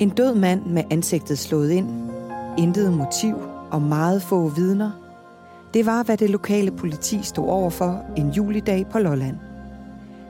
[0.00, 1.88] En død mand med ansigtet slået ind,
[2.58, 3.34] intet motiv
[3.70, 4.90] og meget få vidner.
[5.74, 9.36] Det var, hvad det lokale politi stod overfor en julidag på Lolland.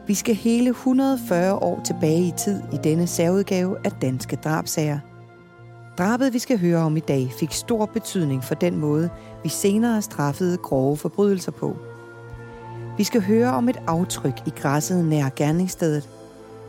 [0.06, 4.98] Vi skal hele 140 år tilbage i tid i denne særudgave af Danske Drabsager.
[5.98, 9.10] Drabet, vi skal høre om i dag, fik stor betydning for den måde,
[9.42, 11.77] vi senere straffede grove forbrydelser på.
[12.96, 16.09] Vi skal høre om et aftryk i græsset nær gerningsstedet,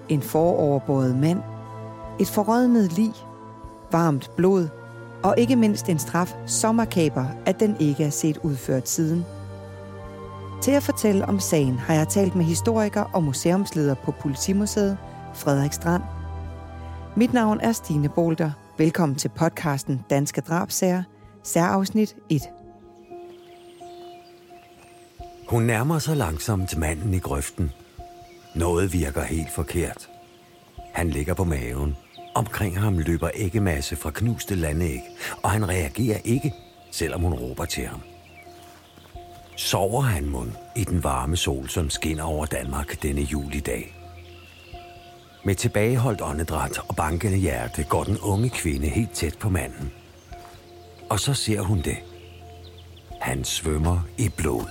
[0.09, 1.39] en foroverbåret mand,
[2.19, 3.13] et forrådnet lig,
[3.91, 4.67] varmt blod
[5.23, 9.25] og ikke mindst en straf så makaber, at den ikke er set udført siden.
[10.61, 14.97] Til at fortælle om sagen har jeg talt med historiker og museumsleder på Politimuseet,
[15.35, 16.03] Frederik Strand.
[17.15, 18.51] Mit navn er Stine Bolter.
[18.77, 21.03] Velkommen til podcasten Danske Drabsager,
[21.43, 22.41] særafsnit 1.
[25.47, 27.71] Hun nærmer sig langsomt manden i grøften.
[28.55, 30.09] Noget virker helt forkert.
[30.93, 31.95] Han ligger på maven.
[32.39, 35.01] Omkring ham løber æggemasse fra knuste landæg,
[35.43, 36.53] og han reagerer ikke,
[36.91, 38.01] selvom hun råber til ham.
[39.55, 43.95] Sover han mund i den varme sol, som skinner over Danmark denne julidag?
[45.43, 49.91] Med tilbageholdt åndedræt og bankende hjerte går den unge kvinde helt tæt på manden.
[51.09, 51.97] Og så ser hun det.
[53.21, 54.65] Han svømmer i blod.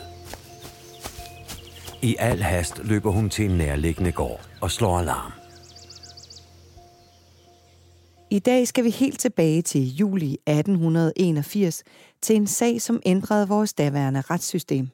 [2.03, 5.38] I al hast løber hun til en nærliggende gård og slår alarm.
[8.31, 11.85] I dag skal vi helt tilbage til juli 1881
[12.23, 14.89] til en sag, som ændrede vores daværende retssystem.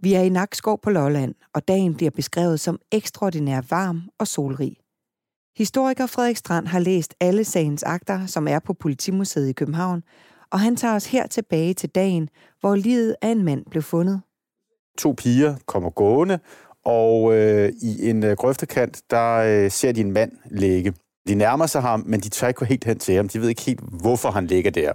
[0.00, 4.76] Vi er i Nakskov på Lolland, og dagen bliver beskrevet som ekstraordinær varm og solrig.
[5.56, 10.02] Historiker Frederik Strand har læst alle sagens akter, som er på Politimuseet i København,
[10.52, 12.28] og han tager os her tilbage til dagen,
[12.60, 14.20] hvor livet af en mand blev fundet.
[14.98, 16.38] To piger kommer gående,
[16.84, 20.94] og øh, i en øh, grøftekant, der øh, ser de en mand ligge.
[21.30, 23.28] De nærmer sig ham, men de tør ikke gå helt hen til ham.
[23.28, 24.92] De ved ikke helt, hvorfor han ligger der.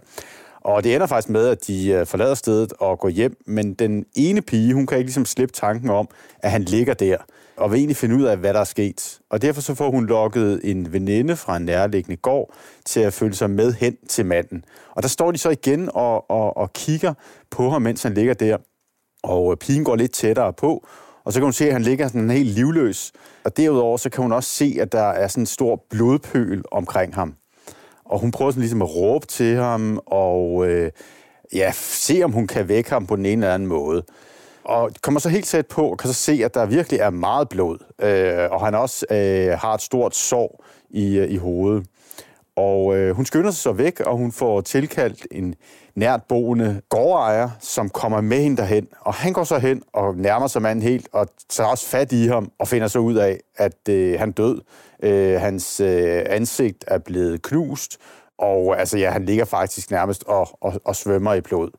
[0.61, 4.05] Og det ender faktisk med, at de øh, forlader stedet og går hjem, men den
[4.15, 6.07] ene pige, hun kan ikke ligesom slippe tanken om,
[6.39, 7.17] at han ligger der,
[7.57, 9.19] og vil egentlig finde ud af, hvad der er sket.
[9.29, 12.53] Og derfor så får hun lukket en veninde fra en nærliggende gård
[12.85, 14.65] til at følge sig med hen til manden.
[14.95, 17.13] Og der står de så igen og, og, og kigger
[17.51, 18.57] på ham, mens han ligger der.
[19.23, 20.87] Og øh, pigen går lidt tættere på,
[21.25, 23.11] og så kan hun se, at han ligger sådan helt livløs.
[23.43, 27.15] Og derudover så kan hun også se, at der er sådan en stor blodpøl omkring
[27.15, 27.35] ham.
[28.05, 30.91] Og hun prøver sådan ligesom at råbe til ham, og øh,
[31.53, 34.03] ja, se om hun kan vække ham på den ene eller anden måde.
[34.63, 37.49] Og kommer så helt tæt på, og kan så se, at der virkelig er meget
[37.49, 37.77] blod.
[38.01, 41.85] Øh, og han også øh, har et stort sår i, øh, i hovedet.
[42.55, 45.55] Og øh, hun skynder sig så væk, og hun får tilkaldt en
[45.95, 48.87] nært boende gårdejer, som kommer med hende derhen.
[49.01, 52.27] Og han går så hen og nærmer sig manden helt, og tager også fat i
[52.27, 54.61] ham, og finder så ud af, at øh, han død.
[55.03, 57.97] Øh, hans øh, ansigt er blevet knust,
[58.37, 61.69] og altså, ja, han ligger faktisk nærmest og, og, og svømmer i blod.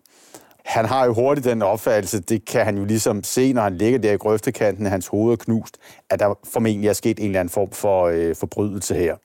[0.65, 3.99] Han har jo hurtigt den opfattelse, det kan han jo ligesom se, når han ligger
[3.99, 5.79] der i grøftekanten, hans hoved er knust,
[6.11, 9.17] at der formentlig er sket en eller anden form for øh, forbrydelse her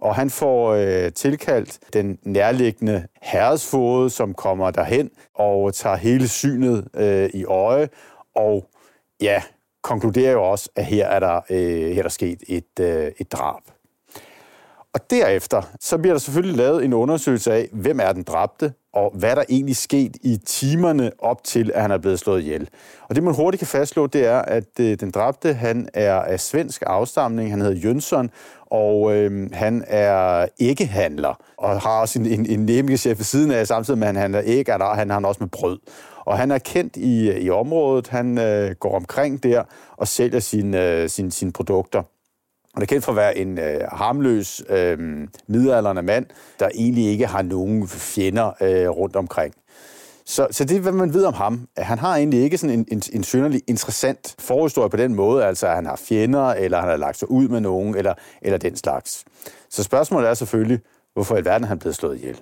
[0.00, 6.88] og han får øh, tilkaldt den nærliggende herresfode, som kommer derhen og tager hele synet
[6.94, 7.88] øh, i øje,
[8.34, 8.68] og
[9.20, 9.42] ja,
[9.82, 13.32] konkluderer jo også, at her er der, øh, her er der sket et, øh, et
[13.32, 13.62] drab.
[14.94, 19.12] Og derefter, så bliver der selvfølgelig lavet en undersøgelse af, hvem er den dræbte, og
[19.14, 22.68] hvad der egentlig sket i timerne op til, at han er blevet slået ihjel.
[23.08, 26.40] Og det, man hurtigt kan fastslå, det er, at øh, den dræbte, han er af
[26.40, 28.30] svensk afstamning, han hedder Jønsson,
[28.70, 33.66] og øh, han er ikke-handler, og har også en, en, en nemlig ved siden af,
[33.66, 35.78] samtidig med, at han handler æg, og han har også med brød.
[36.24, 39.62] Og han er kendt i, i området, han øh, går omkring der
[39.96, 42.02] og sælger sine, øh, sin, sin produkter.
[42.74, 44.98] Han er kendt for at være en øh, harmløs, øh,
[45.46, 46.26] midalderne mand,
[46.60, 49.54] der egentlig ikke har nogen fjender øh, rundt omkring.
[50.28, 51.68] Så, så det hvad man ved om ham.
[51.76, 55.66] Han har egentlig ikke sådan en, en, en synderlig interessant forhistorie på den måde, altså
[55.66, 58.76] at han har fjender, eller han har lagt sig ud med nogen, eller, eller den
[58.76, 59.24] slags.
[59.70, 60.80] Så spørgsmålet er selvfølgelig,
[61.14, 62.40] hvorfor i alverden er han blevet slået ihjel?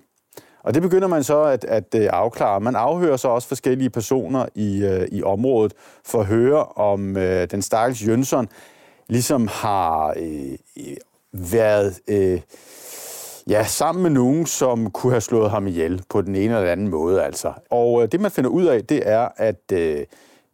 [0.62, 2.60] Og det begynder man så at, at øh, afklare.
[2.60, 5.72] Man afhører så også forskellige personer i, øh, i området
[6.04, 8.48] for at høre, om øh, den stakkels Jønsson
[9.08, 10.96] ligesom har øh, øh
[11.32, 12.40] været øh,
[13.50, 16.88] ja, sammen med nogen, som kunne have slået ham ihjel på den ene eller anden
[16.88, 17.22] måde.
[17.24, 17.52] Altså.
[17.70, 20.04] Og øh, det, man finder ud af, det er, at øh,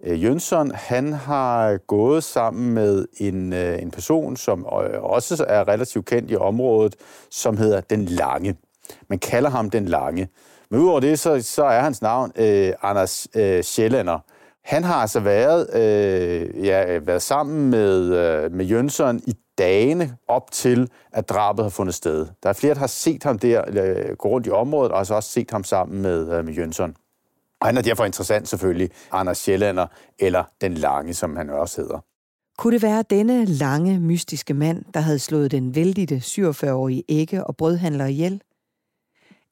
[0.05, 5.69] øh, Jønsson, han har gået sammen med en, øh, en person, som øh, også er
[5.69, 6.97] relativt kendt i området,
[7.31, 8.56] som hedder Den Lange.
[9.09, 10.29] Man kalder ham Den Lange.
[10.71, 14.19] Men udover det, så, så er hans navn øh, Anders øh, Sjællander.
[14.65, 20.16] Han har altså været, øh, ja, øh, været sammen med, øh, med Jønsson i dagene
[20.28, 22.26] op til, at drabet har fundet sted.
[22.43, 25.14] Der er flere, der har set ham der øh, gå rundt i området, og altså
[25.14, 26.96] også set ham sammen med, øh, med Jønsson.
[27.60, 29.87] Og han er derfor interessant selvfølgelig, Anders Sjællander,
[30.19, 31.99] eller Den Lange, som han også hedder.
[32.58, 37.56] Kunne det være denne lange, mystiske mand, der havde slået den vældige 47-årige ægge og
[37.56, 38.43] brødhandler ihjel?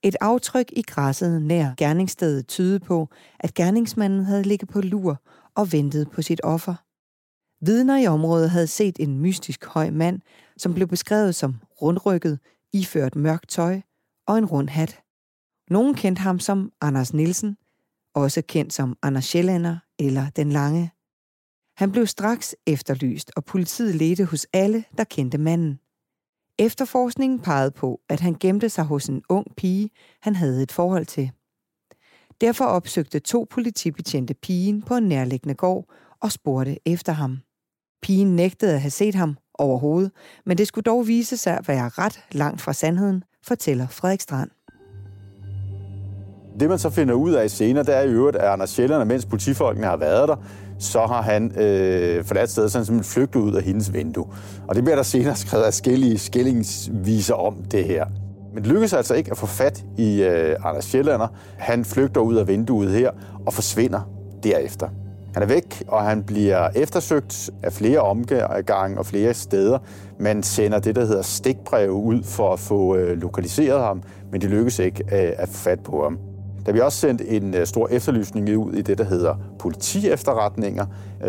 [0.02, 3.08] Et aftryk i græsset nær gerningsstedet tydede på,
[3.40, 5.20] at gerningsmanden havde ligget på lur
[5.54, 6.74] og ventet på sit offer.
[7.66, 10.20] Vidner i området havde set en mystisk høj mand,
[10.56, 12.38] som blev beskrevet som rundrykket,
[12.72, 13.80] iført mørkt tøj
[14.26, 15.02] og en rund hat.
[15.70, 17.56] Nogen kendte ham som Anders Nielsen,
[18.14, 20.90] også kendt som Anders Sjællander eller Den Lange.
[21.76, 25.78] Han blev straks efterlyst, og politiet ledte hos alle, der kendte manden.
[26.58, 29.90] Efterforskningen pegede på, at han gemte sig hos en ung pige,
[30.20, 31.30] han havde et forhold til.
[32.40, 37.38] Derfor opsøgte to politibetjente pigen på en nærliggende gård og spurgte efter ham.
[38.02, 40.10] Pigen nægtede at have set ham overhovedet,
[40.46, 44.50] men det skulle dog vise sig at være ret langt fra sandheden, fortæller Frederik Strand.
[46.60, 49.26] Det man så finder ud af senere, det er i øvrigt, at Anders Sjælland, mens
[49.26, 50.36] politifolkene har været der,
[50.78, 54.26] så har han øh, forladt stedet, så han simpelthen flygtet ud af hendes vindue.
[54.68, 58.06] Og det bliver der senere skrevet af skællige skillingsviser om det her.
[58.54, 61.28] Men det lykkedes altså ikke at få fat i øh, Anders Sjællander.
[61.58, 63.10] Han flygter ud af vinduet her
[63.46, 64.00] og forsvinder
[64.42, 64.88] derefter.
[65.34, 69.78] Han er væk, og han bliver eftersøgt af flere omgange og flere steder.
[70.18, 74.50] Man sender det, der hedder stikbreve ud for at få øh, lokaliseret ham, men det
[74.50, 76.18] lykkes ikke øh, at få fat på ham.
[76.66, 80.86] Der bliver også sendt en øh, stor efterlysning ud i det, der hedder politiefterretninger.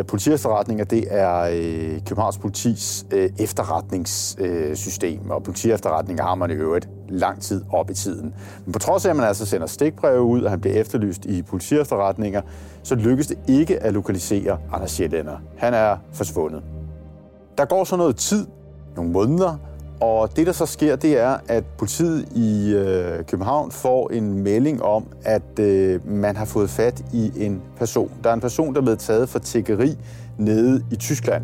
[0.07, 1.49] Politiefterretninger, det er
[2.05, 3.05] Københavns politis
[3.39, 8.33] efterretningssystem, og politiefterretninger har man i øvrigt lang tid op i tiden.
[8.65, 11.41] Men på trods af, at man altså sender stikbreve ud, og han bliver efterlyst i
[11.41, 12.41] politiefterretninger,
[12.83, 15.37] så lykkes det ikke at lokalisere Anders Sjællænder.
[15.57, 16.63] Han er forsvundet.
[17.57, 18.47] Der går så noget tid,
[18.95, 19.57] nogle måneder,
[20.01, 24.83] og det, der så sker, det er, at politiet i øh, København får en melding
[24.83, 28.11] om, at øh, man har fået fat i en person.
[28.23, 29.97] Der er en person, der er blevet taget for tækkeri
[30.37, 31.43] nede i Tyskland.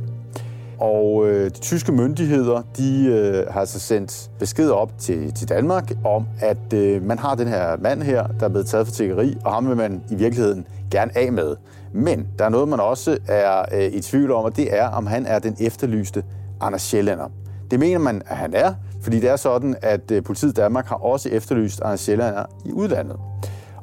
[0.80, 5.92] Og øh, de tyske myndigheder, de øh, har altså sendt besked op til, til Danmark
[6.06, 9.38] om, at øh, man har den her mand her, der er blevet taget for tækkeri,
[9.45, 11.56] og ham vil man i virkeligheden gerne af med.
[11.94, 15.07] Men der er noget, man også er øh, i tvivl om, og det er, om
[15.07, 16.24] han er den efterlyste
[16.62, 17.28] Anders Sjællander.
[17.72, 20.88] Det mener man, at han er, fordi det er sådan, at øh, politiet i Danmark
[20.88, 23.18] har også efterlyst Anders Sjællander i udlandet.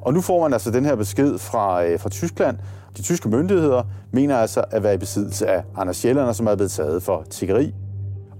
[0.00, 2.56] Og nu får man altså den her besked fra, øh, fra Tyskland.
[2.96, 6.70] De tyske myndigheder mener altså at være i besiddelse af Anders Sjællander, som er blevet
[6.70, 7.74] taget for tiggeri.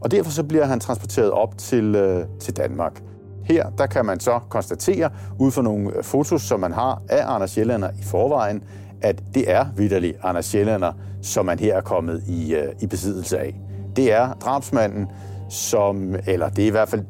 [0.01, 3.03] Og derfor så bliver han transporteret op til, øh, til Danmark.
[3.45, 7.35] Her der kan man så konstatere, ud fra nogle øh, fotos, som man har af
[7.35, 8.63] Anders Jellander i forvejen,
[9.03, 10.93] at det er vidderlig Anders Jellander,
[11.23, 13.61] som man her er kommet i, øh, i besiddelse af.
[13.97, 15.07] Det er drabsmanden,
[15.49, 17.05] som, eller det er i hvert fald,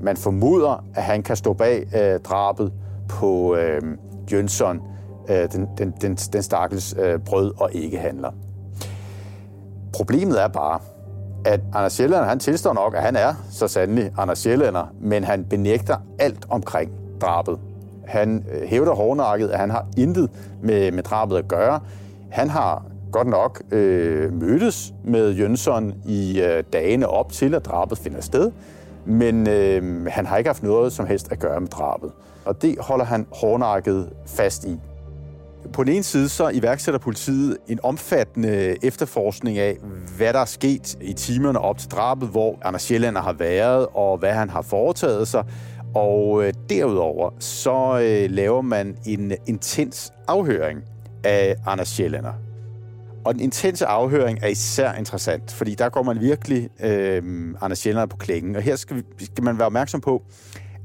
[0.00, 2.72] man formoder, at han kan stå bag øh, drabet
[3.08, 3.82] på øh,
[4.32, 4.80] Jønsson,
[5.28, 8.30] øh, den, den, den, den stakkels øh, brød- og æggehandler.
[9.92, 10.80] Problemet er bare,
[11.44, 15.44] at Anders Sjællander, han tilstår nok, at han er så sandelig Anders Sjællander, men han
[15.44, 16.90] benægter alt omkring
[17.20, 17.58] drabet.
[18.06, 20.30] Han øh, hævder hårdnakket, at han har intet
[20.62, 21.80] med, med drabet at gøre.
[22.30, 22.82] Han har
[23.12, 28.50] godt nok øh, mødtes med Jønsson i øh, dagene op til, at drabet finder sted,
[29.04, 32.10] men øh, han har ikke haft noget som helst at gøre med drabet.
[32.44, 34.80] Og det holder han hårdnakket fast i.
[35.72, 39.76] På den ene side så iværksætter politiet en omfattende efterforskning af,
[40.16, 44.18] hvad der er sket i timerne op til drabet, hvor Anders Sjællander har været, og
[44.18, 45.44] hvad han har foretaget sig.
[45.94, 50.82] Og øh, derudover så øh, laver man en intens afhøring
[51.24, 52.32] af Anders Sjællander.
[53.24, 57.22] Og den intense afhøring er især interessant, fordi der går man virkelig øh,
[57.60, 58.56] Anders Sjællander på klingen.
[58.56, 60.22] Og her skal, vi, skal man være opmærksom på,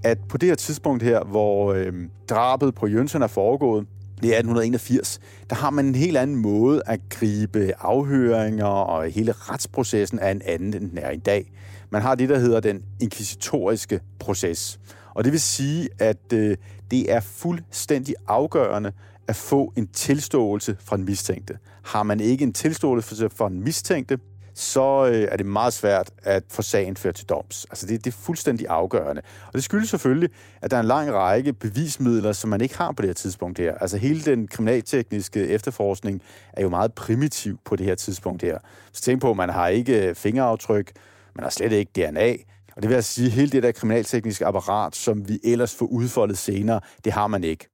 [0.04, 1.94] at på det her tidspunkt her, hvor øh,
[2.30, 3.86] drabet på Jønsson er foregået,
[4.24, 10.20] det 1881, der har man en helt anden måde at gribe afhøringer og hele retsprocessen
[10.20, 11.52] af en anden, end den er i dag.
[11.90, 14.80] Man har det, der hedder den inkvisitoriske proces.
[15.14, 16.58] Og det vil sige, at øh,
[16.92, 18.92] det er fuldstændig afgørende,
[19.28, 21.58] at få en tilståelse fra en mistænkte.
[21.84, 24.18] Har man ikke en tilståelse fra en mistænkte,
[24.54, 27.66] så øh, er det meget svært at få sagen ført til doms.
[27.70, 29.22] Altså det, det er fuldstændig afgørende.
[29.48, 30.30] Og det skyldes selvfølgelig,
[30.62, 33.60] at der er en lang række bevismidler, som man ikke har på det her tidspunkt
[33.60, 33.78] her.
[33.78, 36.22] Altså hele den kriminaltekniske efterforskning
[36.54, 38.58] er jo meget primitiv på det her tidspunkt her.
[38.94, 40.92] Så tænk på, at man har ikke øh, fingeraftryk,
[41.36, 42.36] man har slet ikke DNA,
[42.76, 45.86] og det vil altså sige, at hele det der kriminaltekniske apparat, som vi ellers får
[45.86, 47.68] udfoldet senere, det har man ikke.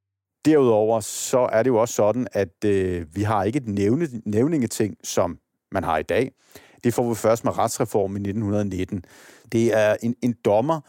[0.46, 4.96] Derudover så er det jo også sådan, at øh, vi har ikke et nævne, nævningeting,
[5.04, 5.38] som
[5.72, 6.32] man har i dag.
[6.84, 9.06] Det får vi først med retsreformen i 1919.
[9.52, 10.82] Det er en, en dommer,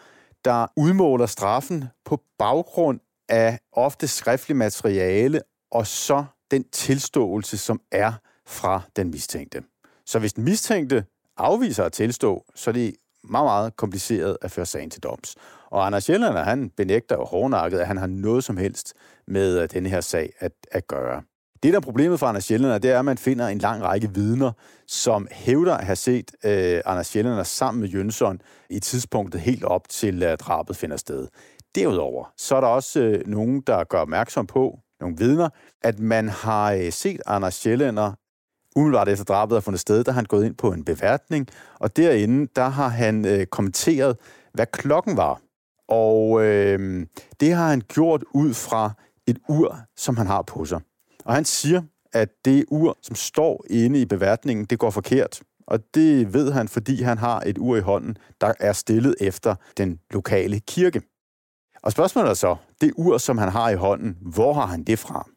[0.45, 8.13] der udmåler straffen på baggrund af ofte skriftlig materiale, og så den tilståelse, som er
[8.47, 9.63] fra den mistænkte.
[10.07, 11.05] Så hvis den mistænkte
[11.37, 12.95] afviser at tilstå, så er det
[13.25, 15.37] meget, meget kompliceret at føre sagen til doms.
[15.71, 18.95] Og Anders Jellander, han benægter jo hårdnakket, at han har noget som helst
[19.27, 21.23] med øh, denne her sag at, at gøre.
[21.63, 24.15] Det, der er problemet for Anders Sjælland, det er, at man finder en lang række
[24.15, 24.53] vidner,
[24.87, 28.41] som hævder at have set øh, Anders Sjælland sammen med Jønsson
[28.71, 31.29] i tidspunktet helt op til at drabet finder sted.
[31.75, 35.49] Derudover, så er der også øh, nogen, der gør opmærksom på, nogle vidner,
[35.83, 38.13] at man har øh, set Anders Sjællander
[38.77, 41.47] umiddelbart efter drabet er fundet sted, der har han gået ind på en beværtning,
[41.79, 44.17] og derinde, der har han øh, kommenteret,
[44.55, 45.41] hvad klokken var.
[45.89, 47.07] Og øh,
[47.41, 48.91] det har han gjort ud fra
[49.27, 50.81] et ur, som han har på sig.
[51.31, 51.83] Og han siger,
[52.13, 55.41] at det ur, som står inde i beværtningen, det går forkert.
[55.67, 59.55] Og det ved han, fordi han har et ur i hånden, der er stillet efter
[59.77, 61.03] den lokale kirke.
[61.83, 64.99] Og spørgsmålet er så, det ur, som han har i hånden, hvor har han det
[64.99, 65.29] fra?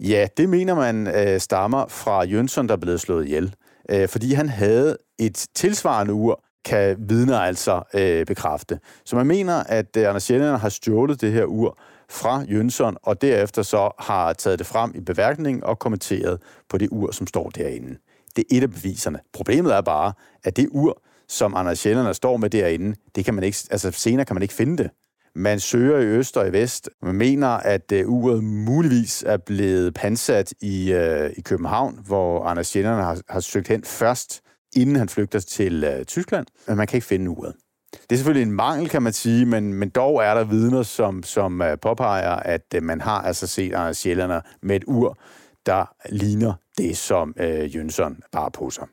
[0.00, 3.54] Ja, det mener man øh, stammer fra Jønsson, der blev slået ihjel.
[3.90, 8.80] Øh, fordi han havde et tilsvarende ur, kan vidner altså øh, bekræfte.
[9.04, 11.78] Så man mener, at øh, Anders Sjælland har stjålet det her ur
[12.10, 16.88] fra Jønsson, og derefter så har taget det frem i beværkningen og kommenteret på det
[16.90, 17.98] ur, som står derinde.
[18.36, 19.18] Det er et af beviserne.
[19.32, 20.12] Problemet er bare,
[20.44, 24.24] at det ur, som Anders Sjælland står med derinde, det kan man ikke, altså senere
[24.24, 24.90] kan man ikke finde det.
[25.34, 26.90] Man søger i øst og i vest.
[27.02, 32.76] Man mener, at uh, uret muligvis er blevet pansat i, uh, i København, hvor Anders
[32.76, 34.40] Jennerne har, har søgt hen først,
[34.76, 36.46] inden han flygter til uh, Tyskland.
[36.66, 37.54] Men man kan ikke finde uret.
[37.92, 41.22] Det er selvfølgelig en mangel, kan man sige, men, men dog er der vidner, som,
[41.22, 45.18] som øh, påpeger, at øh, man har altså set Anders Sjællander med et ur,
[45.66, 48.86] der ligner det, som øh, Jønsson bar på sig.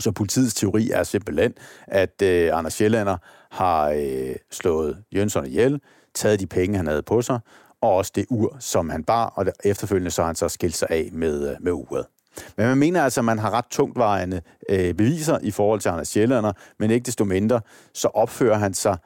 [0.00, 1.54] Så politiets teori er simpelthen,
[1.86, 3.16] at øh, Anders Sjællander
[3.50, 5.80] har øh, slået Jønsson ihjel,
[6.14, 7.40] taget de penge, han havde på sig,
[7.80, 10.88] og også det ur, som han bar, og efterfølgende så har han så skilt sig
[10.90, 12.06] af med, øh, med uret.
[12.56, 16.08] Men man mener altså, at man har ret tungtvejende øh, beviser i forhold til Anders
[16.08, 17.60] Sjællander, men ikke desto mindre,
[17.94, 18.96] så opfører han sig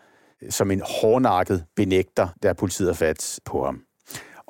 [0.43, 3.83] øh, som en hårdnakket benægter, der politiet har fat på ham.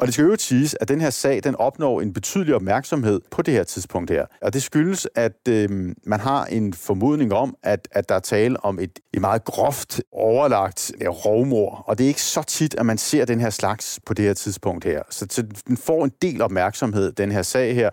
[0.01, 3.43] Og det skal jo siges, at den her sag, den opnår en betydelig opmærksomhed på
[3.43, 4.27] det her tidspunkt her.
[4.43, 8.65] Og det skyldes, at øh, man har en formodning om, at, at der er tale
[8.65, 11.85] om et, et meget groft overlagt øh, ja, rovmor.
[11.87, 14.35] Og det er ikke så tit, at man ser den her slags på det her
[14.35, 15.03] tidspunkt her.
[15.11, 17.91] Så, så den får en del opmærksomhed, den her sag her.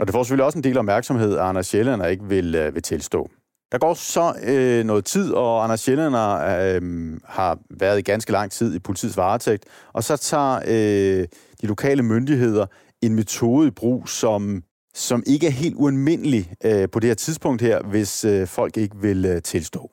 [0.00, 2.82] Og det får selvfølgelig også en del opmærksomhed, at Anders Sjælland ikke vil, øh, vil
[2.82, 3.30] tilstå.
[3.72, 8.50] Der går så øh, noget tid, og Anders Sjællander øh, har været i ganske lang
[8.50, 11.26] tid i politiets varetægt, og så tager øh,
[11.60, 12.66] de lokale myndigheder
[13.02, 14.62] en metode i brug, som,
[14.94, 18.96] som ikke er helt ualmindelig øh, på det her tidspunkt her, hvis øh, folk ikke
[18.96, 19.90] vil øh, tilstå.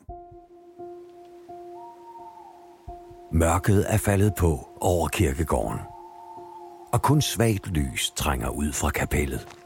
[3.34, 5.80] Mørket er faldet på over kirkegården,
[6.94, 9.65] og kun svagt lys trænger ud fra kapellet.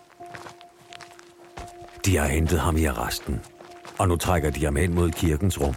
[2.05, 3.41] De har hentet ham i arresten,
[3.97, 5.75] og nu trækker de ham hen mod kirkens rum.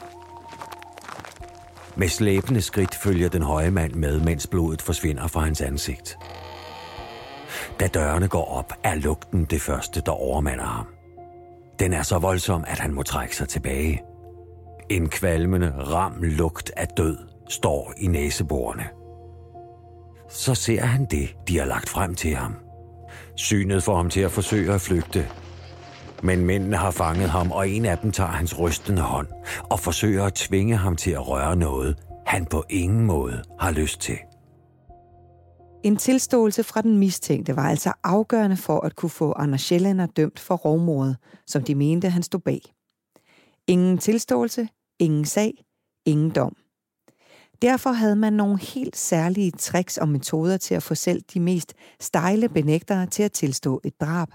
[1.96, 6.18] Med slæbende skridt følger den høje mand med, mens blodet forsvinder fra hans ansigt.
[7.80, 10.86] Da dørene går op, er lugten det første, der overmander ham.
[11.78, 14.02] Den er så voldsom, at han må trække sig tilbage.
[14.90, 18.84] En kvalmende, ram lugt af død står i næseborene.
[20.28, 22.54] Så ser han det, de har lagt frem til ham.
[23.36, 25.28] Synet får ham til at forsøge at flygte,
[26.22, 29.28] men mændene har fanget ham, og en af dem tager hans rystende hånd
[29.70, 34.00] og forsøger at tvinge ham til at røre noget, han på ingen måde har lyst
[34.00, 34.18] til.
[35.84, 40.40] En tilståelse fra den mistænkte var altså afgørende for at kunne få Anders Schellander dømt
[40.40, 42.60] for rovmordet, som de mente, han stod bag.
[43.66, 45.64] Ingen tilståelse, ingen sag,
[46.06, 46.56] ingen dom.
[47.62, 51.74] Derfor havde man nogle helt særlige tricks og metoder til at få selv de mest
[52.00, 54.28] stejle benægtere til at tilstå et drab.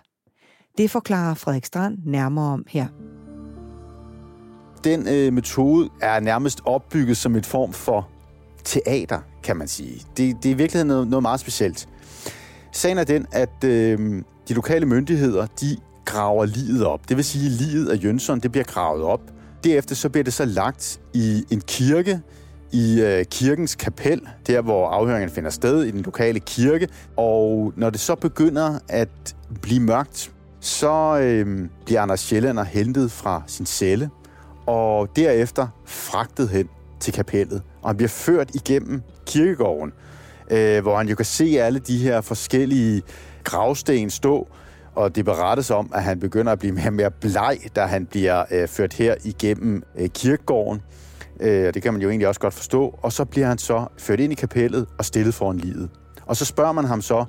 [0.78, 2.88] Det forklarer Frederik Strand nærmere om her.
[4.84, 8.10] Den øh, metode er nærmest opbygget som et form for
[8.64, 10.02] teater, kan man sige.
[10.18, 11.90] Det, det er i virkeligheden noget, noget meget specielt.
[12.72, 17.10] Sagen er den, at øh, de lokale myndigheder, de graver livet op.
[17.10, 19.22] Det vil sige, at livet af Jønsson, det bliver gravet op.
[19.64, 22.22] Derefter så bliver det så lagt i en kirke,
[22.72, 26.88] i øh, kirkens kapel, der hvor afhøringen finder sted, i den lokale kirke.
[27.16, 30.32] Og når det så begynder at blive mørkt,
[30.68, 34.10] så øh, bliver Anders Sjællander hentet fra sin celle,
[34.66, 36.70] og derefter fragtet hen
[37.00, 37.62] til kapellet.
[37.82, 39.94] Og han bliver ført igennem kirkegården,
[40.52, 43.02] øh, hvor han jo kan se alle de her forskellige
[43.44, 44.48] gravsten stå,
[44.96, 48.06] og det berettes om, at han begynder at blive mere og mere bleg, da han
[48.06, 50.82] bliver øh, ført her igennem øh, kirkegården.
[51.40, 53.00] Øh, det kan man jo egentlig også godt forstå.
[53.02, 55.90] Og så bliver han så ført ind i kapellet og stillet foran livet.
[56.26, 57.26] Og så spørger man ham så,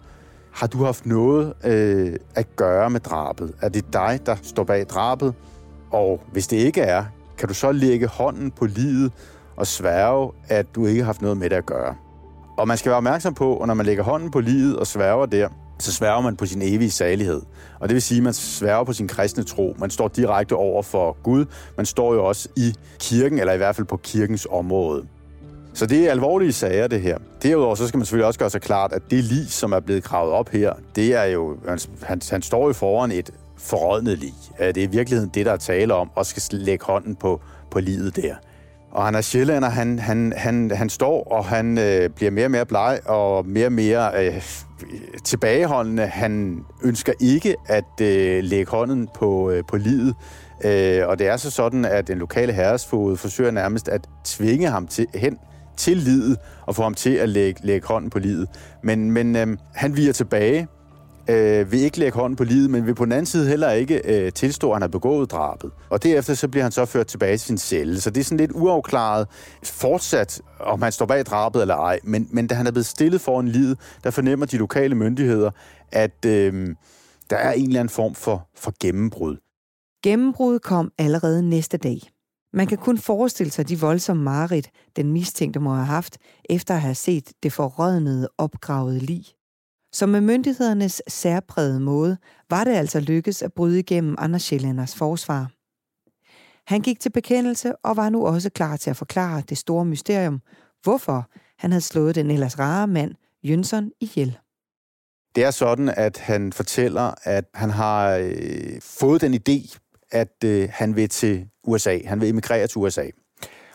[0.58, 3.54] har du haft noget øh, at gøre med drabet?
[3.62, 5.34] Er det dig, der står bag drabet?
[5.90, 7.04] Og hvis det ikke er,
[7.38, 9.12] kan du så lægge hånden på livet
[9.56, 11.94] og sværge, at du ikke har haft noget med det at gøre?
[12.56, 15.26] Og man skal være opmærksom på, at når man lægger hånden på livet og sværger
[15.26, 15.48] der,
[15.78, 17.42] så sværger man på sin evige salighed.
[17.80, 19.76] Og det vil sige, at man sværger på sin kristne tro.
[19.78, 21.44] Man står direkte over for Gud.
[21.76, 25.06] Man står jo også i kirken, eller i hvert fald på kirkens område.
[25.74, 27.18] Så det er alvorlige sager, det her.
[27.42, 30.04] Derudover så skal man selvfølgelig også gøre sig klart, at det lig, som er blevet
[30.04, 31.56] gravet op her, det er jo,
[32.02, 34.34] han, han står jo foran et forrådnet lig.
[34.58, 37.80] Det er i virkeligheden det, der er tale om, og skal lægge hånden på, på
[37.80, 38.34] livet der.
[38.90, 42.50] Og han er sjællander, han, han, han, han står, og han øh, bliver mere og
[42.50, 44.42] mere bleg, og mere og mere øh,
[45.24, 46.06] tilbageholdende.
[46.06, 50.14] Han ønsker ikke at øh, lægge hånden på, øh, på livet.
[50.64, 54.86] Øh, og det er så sådan, at den lokale herresfod forsøger nærmest at tvinge ham
[54.86, 55.38] til, hen
[55.78, 58.48] til livet, og få ham til at lægge, lægge hånden på livet.
[58.82, 60.68] Men, men øh, han viger tilbage,
[61.28, 64.00] øh, vil ikke lægge hånden på livet, men vil på den anden side heller ikke
[64.04, 65.70] øh, tilstå, at han har begået drabet.
[65.90, 68.00] Og derefter så bliver han så ført tilbage til sin celle.
[68.00, 69.26] Så det er sådan lidt uafklaret
[69.64, 71.98] fortsat, om han står bag drabet eller ej.
[72.04, 75.50] Men, men da han er blevet stillet foran livet, der fornemmer de lokale myndigheder,
[75.92, 76.74] at øh,
[77.30, 79.36] der er en eller anden form for, for gennembrud.
[80.02, 82.00] Gennembrud kom allerede næste dag.
[82.52, 86.18] Man kan kun forestille sig de voldsomme mareridt, den mistænkte må have haft,
[86.50, 89.24] efter at have set det forrådnede, opgravede lig.
[89.92, 92.16] Så med myndighedernes særprægede måde
[92.50, 95.50] var det altså lykkes at bryde igennem Anders Sjællanders forsvar.
[96.66, 100.40] Han gik til bekendelse og var nu også klar til at forklare det store mysterium,
[100.82, 104.38] hvorfor han havde slået den ellers rare mand, Jønsson, ihjel.
[105.34, 109.78] Det er sådan, at han fortæller, at han har øh, fået den idé,
[110.12, 111.98] at øh, han vil til USA.
[112.06, 113.04] Han vil emigrere til USA.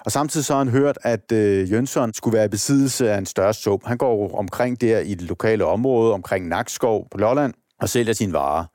[0.06, 3.26] Og samtidig så har han hørt, at øh, Jønsson skulle være i besiddelse af en
[3.26, 3.80] større sum.
[3.86, 8.34] Han går omkring der i det lokale område, omkring Nakskov på Lolland, og sælger sine
[8.34, 8.66] varer.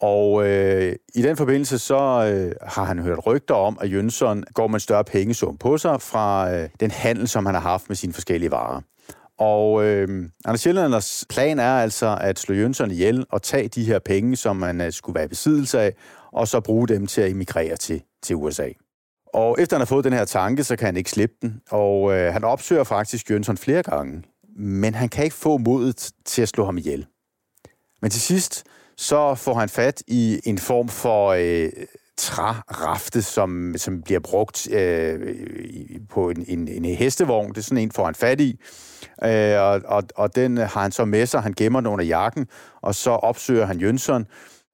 [0.00, 1.96] Og øh, i den forbindelse så
[2.32, 6.02] øh, har han hørt rygter om, at Jønsson går med en større pengesum på sig
[6.02, 8.80] fra øh, den handel, som han har haft med sine forskellige varer.
[9.38, 13.98] Og øh, Anders Sjællanders plan er altså at slå Jønsson ihjel og tage de her
[13.98, 15.94] penge, som man øh, skulle være i besiddelse af,
[16.32, 18.68] og så bruge dem til at emigrere til, til USA.
[19.34, 21.60] Og efter han har fået den her tanke, så kan han ikke slippe den.
[21.70, 24.22] Og øh, han opsøger faktisk Jønsson flere gange,
[24.56, 27.06] men han kan ikke få modet til at slå ham ihjel.
[28.02, 28.64] Men til sidst,
[28.96, 31.70] så får han fat i en form for øh,
[32.18, 35.34] trærafte, som, som bliver brugt øh,
[36.10, 37.48] på en, en, en hestevogn.
[37.48, 38.60] Det er sådan en, får han fat i.
[39.24, 41.42] Øh, og, og, og den har han så med sig.
[41.42, 42.46] Han gemmer den under jakken,
[42.82, 44.26] og så opsøger han Jønsson.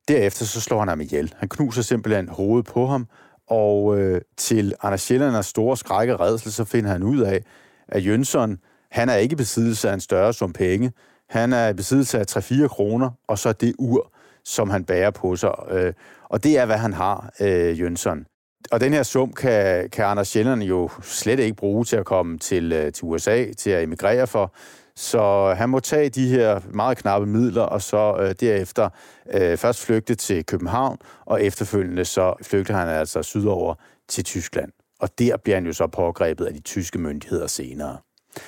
[0.08, 1.34] Derefter så slår han ham ihjel.
[1.36, 3.06] Han knuser simpelthen hovedet på ham,
[3.46, 7.44] og øh, til Anders Sjællanders store skræk og redsel, så finder han ud af,
[7.88, 8.58] at Jønsson,
[8.90, 10.92] han er ikke i besiddelse af en større sum penge.
[11.28, 14.12] Han er i besiddelse af 3-4 kroner, og så det ur,
[14.44, 15.52] som han bærer på sig.
[15.70, 15.92] Øh,
[16.24, 18.26] og det er, hvad han har, øh, Jønsson.
[18.72, 22.38] Og den her sum kan, kan Anders Sjælland jo slet ikke bruge til at komme
[22.38, 24.54] til, øh, til USA, til at emigrere for.
[24.96, 28.88] Så han må tage de her meget knappe midler, og så øh, derefter
[29.34, 33.74] øh, først flygte til København, og efterfølgende så flygter han altså sydover
[34.08, 34.72] til Tyskland.
[35.00, 37.98] Og der bliver han jo så pågrebet af de tyske myndigheder senere.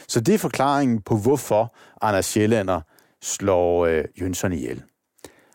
[0.08, 2.80] Så det er forklaringen på, hvorfor Anders Sjællander
[3.22, 4.82] slår øh, Jønsson ihjel.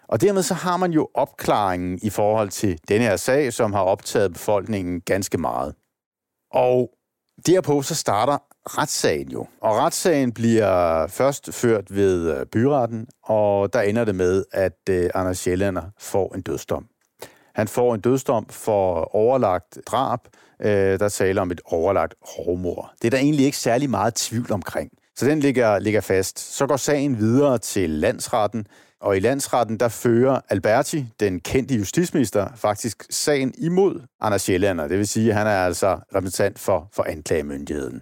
[0.07, 3.81] Og dermed så har man jo opklaringen i forhold til denne her sag, som har
[3.81, 5.75] optaget befolkningen ganske meget.
[6.51, 6.89] Og
[7.45, 9.47] derpå så starter retssagen jo.
[9.61, 15.09] Og retssagen bliver først ført ved øh, byretten, og der ender det med, at øh,
[15.13, 16.85] Anders Sjællander får en dødsdom.
[17.55, 20.19] Han får en dødsdom for overlagt drab,
[20.61, 22.93] øh, der taler om et overlagt rovmor.
[23.01, 24.91] Det er der egentlig ikke særlig meget tvivl omkring.
[25.15, 26.39] Så den ligger, ligger fast.
[26.39, 28.65] Så går sagen videre til landsretten,
[29.01, 34.87] og i landsretten, der fører Alberti, den kendte justitsminister, faktisk sagen imod Anders Sjællander.
[34.87, 38.01] Det vil sige, at han er altså repræsentant for, for anklagemyndigheden.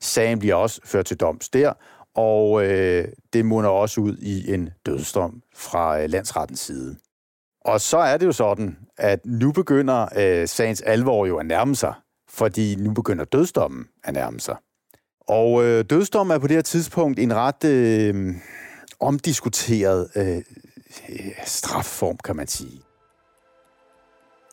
[0.00, 1.72] Sagen bliver også ført til doms der,
[2.14, 6.96] og øh, det munder også ud i en dødsdom fra øh, landsrettens side.
[7.64, 11.76] Og så er det jo sådan, at nu begynder øh, sagens alvor jo at nærme
[11.76, 11.94] sig,
[12.28, 14.56] fordi nu begynder dødsdommen at nærme sig.
[15.20, 18.34] Og øh, dødsdommen er på det her tidspunkt en ret øh,
[19.00, 20.36] omdiskuteret øh,
[21.08, 22.87] øh strafform, kan man sige.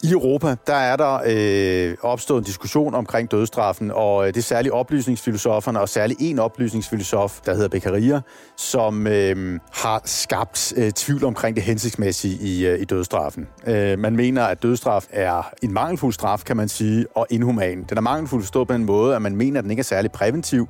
[0.06, 4.44] I Europa, der er der øh, opstået en diskussion omkring dødstraffen, og øh, det er
[4.44, 8.22] særligt oplysningsfilosoferne, og særligt en oplysningsfilosof, der hedder Beccaria,
[8.58, 13.48] som øh, har skabt øh, tvivl omkring det hensigtsmæssige i, øh, i dødstraffen.
[13.68, 17.86] Øh, man mener, at dødstraf er en mangelfuld straf, kan man sige, og inhuman.
[17.90, 20.12] Den er mangelfuld forstået på den måde, at man mener, at den ikke er særlig
[20.12, 20.68] præventiv,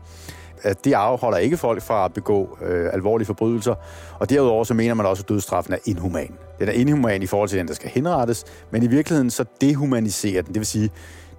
[0.61, 3.75] at det afholder ikke folk fra at begå øh, alvorlige forbrydelser.
[4.19, 6.37] Og derudover så mener man også, at dødsstraffen er inhuman.
[6.59, 10.41] Den er inhuman i forhold til den, der skal henrettes, men i virkeligheden så dehumaniserer
[10.41, 10.53] den.
[10.53, 10.89] Det vil sige,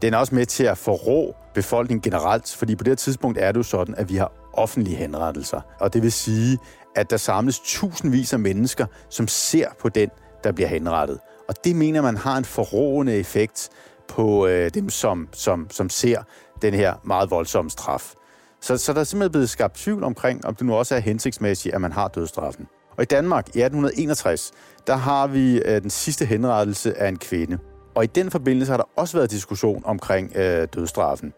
[0.02, 3.52] den er også med til at forrå befolkningen generelt, fordi på det her tidspunkt er
[3.52, 5.60] det jo sådan, at vi har offentlige henrettelser.
[5.80, 6.58] Og det vil sige,
[6.96, 10.10] at der samles tusindvis af mennesker, som ser på den,
[10.44, 11.18] der bliver henrettet.
[11.48, 13.68] Og det mener man har en forrående effekt
[14.08, 16.22] på øh, dem, som, som, som ser
[16.62, 18.14] den her meget voldsomme straf.
[18.60, 21.74] Så, så der er simpelthen blevet skabt tvivl omkring, om det nu også er hensigtsmæssigt,
[21.74, 22.66] at man har dødstraffen.
[22.96, 24.52] Og i Danmark i 1861,
[24.86, 27.58] der har vi øh, den sidste henrettelse af en kvinde.
[27.94, 31.32] Og i den forbindelse har der også været diskussion omkring øh, dødstraffen.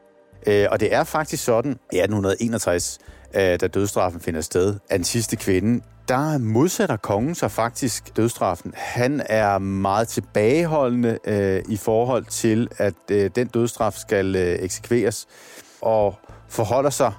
[0.47, 2.99] Øh, og det er faktisk sådan, i 1861,
[3.35, 8.73] øh, da dødstraffen finder sted, af den sidste kvinde, der modsætter kongen sig faktisk dødstraffen.
[8.77, 15.27] Han er meget tilbageholdende øh, i forhold til, at øh, den dødstraf skal øh, eksekveres.
[15.81, 16.15] Og
[16.49, 17.13] forholder sig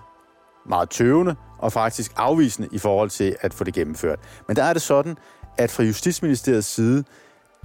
[0.70, 4.20] meget tøvende og faktisk afvisende i forhold til at få det gennemført.
[4.48, 5.18] Men der er det sådan,
[5.58, 7.04] at fra Justitsministeriets side,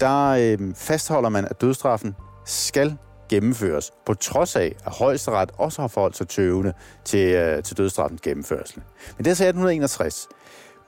[0.00, 2.96] der øh, fastholder man, at dødstraffen skal
[3.28, 6.72] gennemføres, på trods af, at højesteret også har forholdt sig tøvende
[7.04, 8.82] til, øh, til dødstraffens gennemførsel.
[9.16, 10.28] Men det er altså så 1861.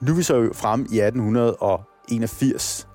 [0.01, 2.87] Nu er vi så frem i 1881.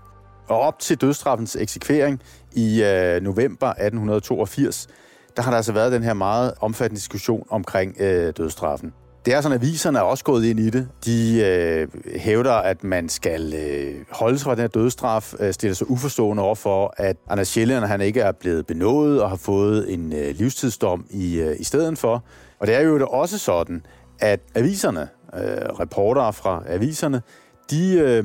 [0.49, 2.21] Og op til dødstraffens eksekvering
[2.53, 4.89] i øh, november 1882,
[5.37, 8.93] der har der altså været den her meget omfattende diskussion omkring øh, dødstraffen.
[9.25, 10.89] Det er sådan, at aviserne er også gået ind i det.
[11.05, 15.75] De øh, hævder, at man skal øh, holde sig fra den her dødstraf, øh, stiller
[15.75, 19.93] sig uforstående over for, at Anders Schellern, han ikke er blevet benådet og har fået
[19.93, 22.25] en øh, livstidsdom i, øh, i stedet for.
[22.59, 23.87] Og det er jo også sådan,
[24.21, 25.41] at aviserne, øh,
[25.81, 27.23] reportere fra aviserne,
[27.71, 28.25] de øh,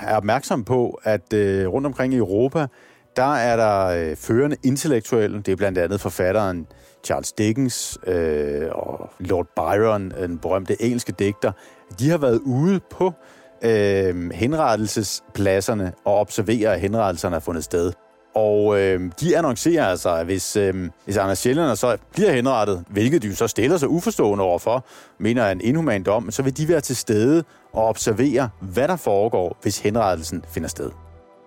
[0.00, 2.66] er opmærksomme på, at øh, rundt omkring i Europa,
[3.16, 5.42] der er der øh, førende intellektuelle.
[5.42, 6.66] Det er blandt andet forfatteren
[7.04, 11.52] Charles Dickens øh, og Lord Byron, øh, den berømte engelske digter.
[11.98, 13.12] De har været ude på
[13.64, 17.92] øh, henrettelsespladserne og observerer, at henrettelserne er fundet sted.
[18.34, 23.22] Og øh, de annoncerer altså, at hvis, øh, hvis Anders Sjælland så bliver henrettet, hvilket
[23.22, 24.84] de jo så stiller sig uforstående overfor,
[25.18, 29.56] mener en inhuman dom, så vil de være til stede og observere, hvad der foregår,
[29.62, 30.90] hvis henrettelsen finder sted.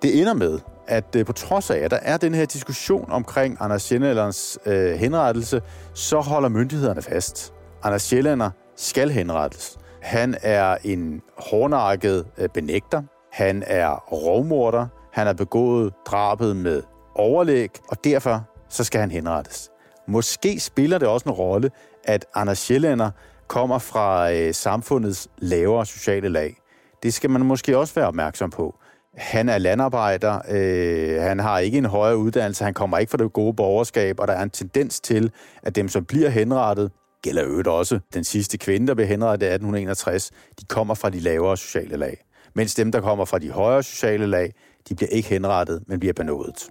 [0.02, 3.58] Det ender med, at øh, på trods af, at der er den her diskussion omkring
[3.60, 5.62] Anders Sjællanders øh, henrettelse,
[5.94, 7.54] så holder myndighederne fast.
[7.84, 9.78] Anders Sjællander skal henrettes.
[10.02, 13.02] Han er en hårdnakket øh, benægter.
[13.32, 14.88] Han er rovmorder.
[15.14, 16.84] Han har begået drabet med
[17.16, 19.70] overlæg, og derfor så skal han henrettes.
[20.08, 21.72] Måske spiller det også en rolle,
[22.04, 23.12] at Anders Sjællander
[23.48, 26.58] kommer fra øh, samfundets lavere sociale lag.
[27.04, 28.76] Det skal man måske også være opmærksom på.
[29.18, 33.34] Han er landarbejder, øh, han har ikke en højere uddannelse, han kommer ikke fra det
[33.34, 35.32] gode borgerskab, og der er en tendens til,
[35.64, 39.50] at dem, som bliver henrettet, gælder øvrigt også den sidste kvinde, der blev henrettet i
[39.50, 42.24] 1861, de kommer fra de lavere sociale lag.
[42.56, 44.54] Mens dem, der kommer fra de højere sociale lag,
[44.90, 46.70] de bliver ikke henrettet, men bliver benådet.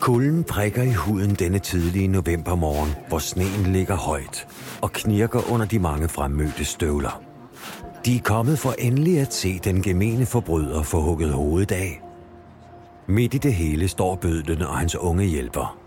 [0.00, 4.46] Kulden prikker i huden denne tidlige novembermorgen, hvor sneen ligger højt
[4.82, 7.33] og knirker under de mange fremmødte støvler.
[8.04, 12.02] De er kommet for endelig at se den gemene forbryder få hugget hovedet af.
[13.06, 15.78] Midt i det hele står bødlen og hans unge hjælper.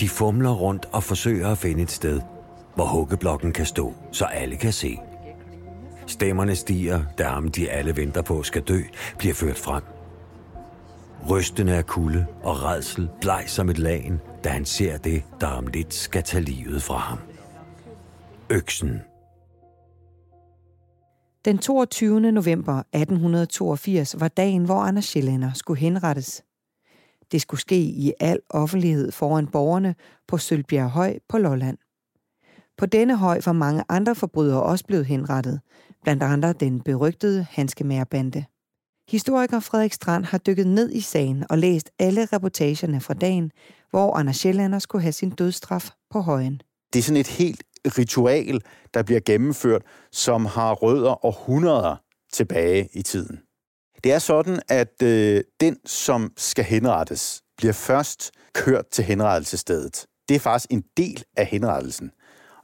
[0.00, 2.20] De fumler rundt og forsøger at finde et sted,
[2.74, 4.98] hvor huggeblokken kan stå, så alle kan se.
[6.06, 8.80] Stemmerne stiger, da ham de alle venter på skal dø,
[9.18, 9.82] bliver ført frem.
[11.30, 15.66] Rystende af kulde og redsel, bleg som et lagen, da han ser det, der om
[15.66, 17.18] lidt skal tage livet fra ham.
[18.50, 19.00] Øksen
[21.44, 22.32] den 22.
[22.32, 26.42] november 1882 var dagen, hvor Anders Schillener skulle henrettes.
[27.32, 29.94] Det skulle ske i al offentlighed foran borgerne
[30.28, 31.78] på Sølbjerg Høj på Lolland.
[32.78, 35.60] På denne høj var mange andre forbrydere også blevet henrettet,
[36.02, 38.44] blandt andre den berygtede Hanskemærbande.
[39.08, 43.50] Historiker Frederik Strand har dykket ned i sagen og læst alle reportagerne fra dagen,
[43.90, 46.60] hvor Anders Schellander skulle have sin dødstraf på højen.
[46.92, 48.60] Det er sådan et helt ritual,
[48.94, 51.96] der bliver gennemført, som har rødder århundreder
[52.32, 53.40] tilbage i tiden.
[54.04, 60.06] Det er sådan, at øh, den, som skal henrettes, bliver først kørt til henrettelsestedet.
[60.28, 62.10] Det er faktisk en del af henrettelsen.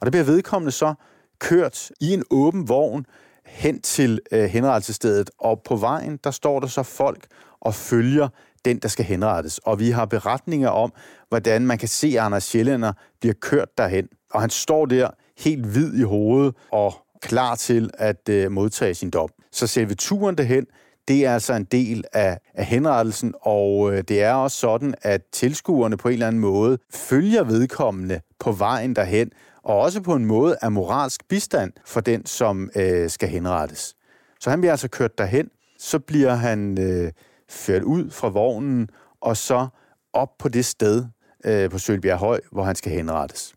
[0.01, 0.93] Og der bliver vedkommende så
[1.39, 3.05] kørt i en åben vogn
[3.45, 7.27] hen til øh, henrettelsestedet, og på vejen, der står der så folk
[7.61, 8.27] og følger
[8.65, 9.57] den, der skal henrettes.
[9.57, 10.93] Og vi har beretninger om,
[11.29, 14.07] hvordan man kan se, at Anders Sjællænder bliver kørt derhen.
[14.33, 19.09] Og han står der helt hvid i hovedet og klar til at øh, modtage sin
[19.09, 19.29] dom.
[19.51, 20.65] Så selve turen derhen,
[21.07, 25.21] det er altså en del af, af henrettelsen, og øh, det er også sådan, at
[25.31, 29.31] tilskuerne på en eller anden måde følger vedkommende på vejen derhen,
[29.63, 33.95] og også på en måde er moralsk bistand for den, som øh, skal henrettes.
[34.39, 37.11] Så han bliver altså kørt derhen, så bliver han øh,
[37.49, 38.89] ført ud fra vognen,
[39.21, 39.67] og så
[40.13, 41.05] op på det sted
[41.45, 43.53] øh, på Sølbjerg Høj, hvor han skal henrettes.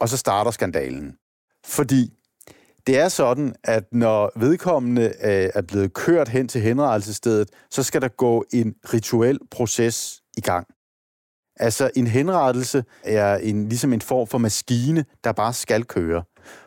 [0.00, 1.16] Og så starter skandalen.
[1.64, 2.12] Fordi
[2.86, 8.02] det er sådan, at når vedkommende øh, er blevet kørt hen til henrettelsestedet, så skal
[8.02, 10.66] der gå en rituel proces i gang.
[11.56, 16.22] Altså en henrettelse er en, ligesom en form for maskine, der bare skal køre.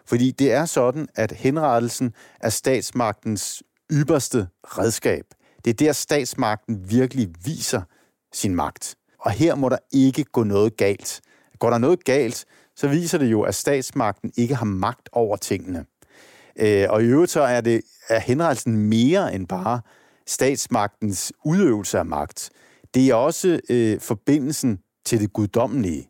[0.05, 5.25] Fordi det er sådan, at henrettelsen er statsmagtens ypperste redskab.
[5.65, 7.81] Det er der, statsmagten virkelig viser
[8.33, 8.95] sin magt.
[9.19, 11.21] Og her må der ikke gå noget galt.
[11.59, 15.85] Går der noget galt, så viser det jo, at statsmagten ikke har magt over tingene.
[16.59, 19.81] Øh, og i øvrigt så er, det, er henrettelsen mere end bare
[20.27, 22.49] statsmagtens udøvelse af magt.
[22.93, 26.09] Det er også øh, forbindelsen til det guddommelige.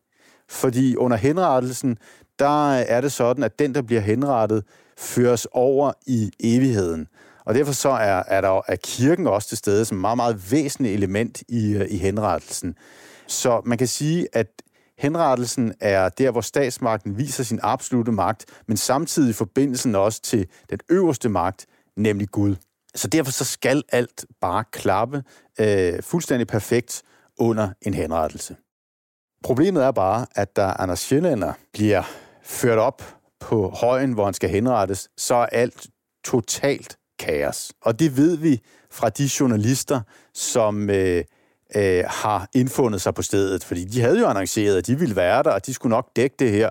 [0.49, 1.97] Fordi under henrettelsen,
[2.39, 4.63] der er det sådan, at den, der bliver henrettet,
[4.97, 7.07] føres over i evigheden.
[7.45, 10.51] Og derfor så er, er, der, er kirken også til stede som et meget, meget
[10.51, 12.75] væsentligt element i, øh, i henrettelsen.
[13.27, 14.47] Så man kan sige, at
[14.97, 20.79] henrettelsen er der, hvor statsmagten viser sin absolute magt, men samtidig forbindelsen også til den
[20.89, 21.65] øverste magt,
[21.97, 22.55] nemlig Gud.
[22.95, 25.23] Så derfor så skal alt bare klappe
[25.59, 27.01] øh, fuldstændig perfekt
[27.37, 28.55] under en henrettelse.
[29.43, 32.03] Problemet er bare, at da Anders Sjællænder bliver
[32.43, 35.87] ført op på højen, hvor han skal henrettes, så er alt
[36.23, 37.73] totalt kaos.
[37.81, 40.01] Og det ved vi fra de journalister,
[40.33, 41.23] som øh,
[41.75, 45.43] øh, har indfundet sig på stedet, fordi de havde jo annonceret, at de ville være
[45.43, 46.69] der, og de skulle nok dække det her.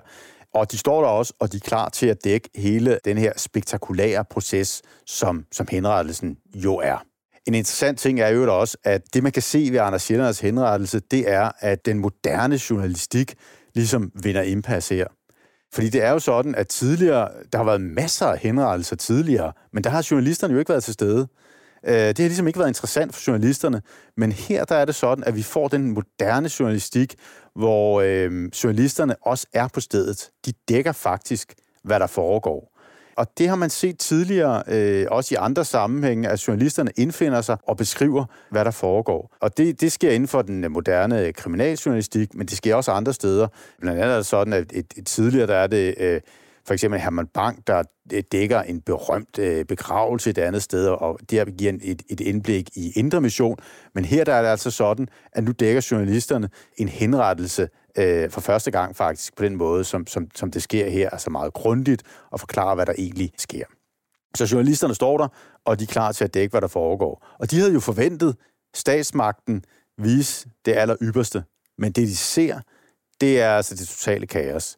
[0.53, 3.33] Og de står der også, og de er klar til at dække hele den her
[3.37, 7.03] spektakulære proces, som, som henrettelsen jo er.
[7.47, 10.99] En interessant ting er jo også, at det man kan se ved Anders Sjællanders henrettelse,
[10.99, 13.35] det er, at den moderne journalistik
[13.75, 15.07] ligesom vinder indpas her.
[15.73, 19.83] Fordi det er jo sådan, at tidligere, der har været masser af henrettelser tidligere, men
[19.83, 21.27] der har journalisterne jo ikke været til stede.
[21.87, 23.81] Øh, det har ligesom ikke været interessant for journalisterne,
[24.17, 27.15] men her der er det sådan, at vi får den moderne journalistik,
[27.55, 30.29] hvor øh, journalisterne også er på stedet.
[30.45, 32.73] De dækker faktisk, hvad der foregår.
[33.17, 37.57] Og det har man set tidligere, øh, også i andre sammenhænge, at journalisterne indfinder sig
[37.67, 39.35] og beskriver, hvad der foregår.
[39.41, 43.13] Og det, det sker inden for den moderne øh, kriminaljournalistik, men det sker også andre
[43.13, 43.47] steder.
[43.79, 45.95] Blandt andet er det sådan, at et, et tidligere der er det...
[45.97, 46.21] Øh,
[46.65, 47.83] for eksempel Herman Bang, der
[48.31, 52.91] dækker en berømt øh, begravelse et andet sted, og der giver et, et indblik i
[52.95, 53.57] indre mission.
[53.95, 58.41] Men her der er det altså sådan, at nu dækker journalisterne en henrettelse øh, for
[58.41, 62.03] første gang faktisk på den måde, som, som, som det sker her, altså meget grundigt,
[62.31, 63.65] og forklare, hvad der egentlig sker.
[64.35, 65.27] Så journalisterne står der,
[65.65, 67.27] og de er klar til at dække, hvad der foregår.
[67.39, 68.35] Og de havde jo forventet
[68.75, 69.63] statsmagten
[69.97, 71.43] vise det aller ypperste.
[71.77, 72.59] Men det, de ser,
[73.21, 74.77] det er altså det totale kaos.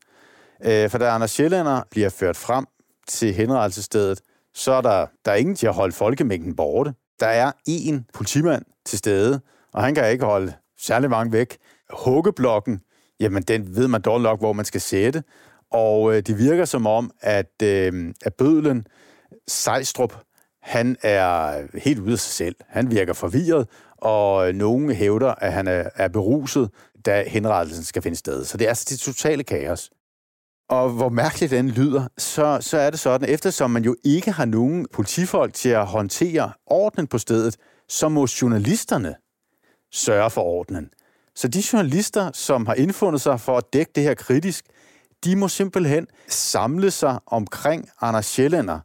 [0.64, 2.66] Øh, for da Anders Sjællander bliver ført frem
[3.08, 4.22] til henrettelsestedet,
[4.54, 6.94] så er der, der er ingen til at holde folkemængden borte.
[7.20, 9.42] Der er én politimand til stede,
[9.74, 11.58] og han kan ikke holde særlig mange væk.
[11.90, 12.82] Huggeblokken,
[13.20, 15.24] jamen den ved man dog nok, hvor man skal sætte.
[15.72, 18.88] Og øh, det virker som om, at, øh, at bødlen,
[19.48, 20.14] Sejstrup,
[20.62, 22.56] han er helt ude af sig selv.
[22.68, 26.70] Han virker forvirret, og øh, nogen hævder, at han er, er beruset,
[27.06, 28.46] da henrettelsen skal finde sted.
[28.46, 29.92] Så det er altså det totale kaos.
[30.70, 34.46] Og hvor mærkeligt den lyder, så, så er det sådan, eftersom man jo ikke har
[34.46, 37.58] nogen politifolk til at håndtere ordnen på stedet,
[37.90, 39.16] så må journalisterne
[39.92, 40.90] sørge for ordnen.
[41.36, 44.66] Så de journalister, som har indfundet sig for at dække det her kritisk,
[45.24, 48.80] de må simpelthen samle sig omkring Anders Sjællænder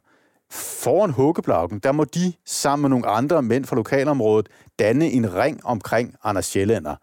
[0.51, 5.65] Foran huggeblokken, der må de sammen med nogle andre mænd fra lokalområdet danne en ring
[5.65, 6.95] omkring Anders Sjællænder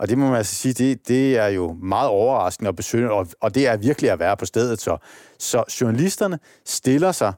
[0.00, 3.26] og det må man altså sige, det, det er jo meget overraskende og besøgende, og,
[3.40, 4.80] og det er virkelig at være på stedet.
[4.80, 4.96] Så,
[5.38, 7.32] så journalisterne stiller sig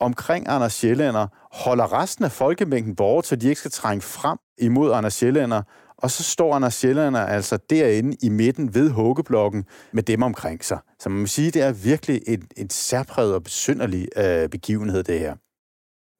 [0.00, 4.92] omkring Anders Sjællænder, holder resten af folkemængden bort, så de ikke skal trænge frem imod
[4.92, 5.62] Anders Sjællænder,
[5.98, 10.78] og så står Anders Sjællænder altså derinde i midten ved huggeblokken med dem omkring sig.
[10.98, 15.18] Så man må sige, det er virkelig en, en særpræget og besynderlig øh, begivenhed, det
[15.18, 15.34] her.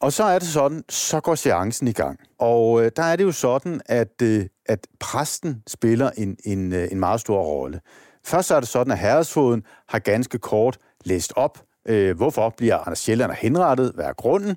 [0.03, 2.21] Og så er det sådan, så går seancen i gang.
[2.39, 6.89] Og øh, der er det jo sådan, at, øh, at præsten spiller en, en, øh,
[6.93, 7.81] en meget stor rolle.
[8.25, 12.79] Først så er det sådan, at herresfoden har ganske kort læst op, Øh, hvorfor bliver
[12.79, 13.93] Anders Sjælland henrettet?
[13.95, 14.57] Hvad er grunden?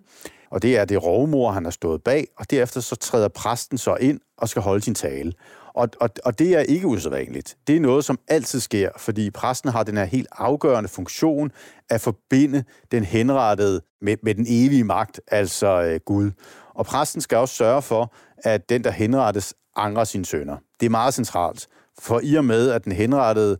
[0.49, 3.95] Og det er det rovmor, han har stået bag, og derefter så træder præsten så
[3.95, 5.33] ind og skal holde sin tale.
[5.75, 7.57] Og, og, og det er ikke usædvanligt.
[7.67, 11.51] Det er noget, som altid sker, fordi præsten har den her helt afgørende funktion
[11.89, 16.31] at forbinde den henrettede med, med den evige magt, altså øh, Gud.
[16.73, 20.57] Og præsten skal også sørge for, at den, der henrettes, angrer sine sønner.
[20.79, 21.67] Det er meget centralt,
[21.99, 23.57] for i og med, at den henrettede,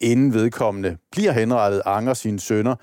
[0.00, 2.74] inden vedkommende bliver henrettet, angrer sine sønner,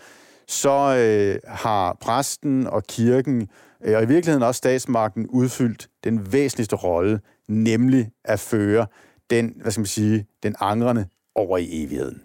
[0.47, 3.49] så øh, har præsten og kirken,
[3.84, 8.88] øh, og i virkeligheden også statsmagten, udfyldt den væsentligste rolle, nemlig at føre
[9.29, 11.05] den, hvad skal man sige, den angrende
[11.36, 12.21] over i evigheden.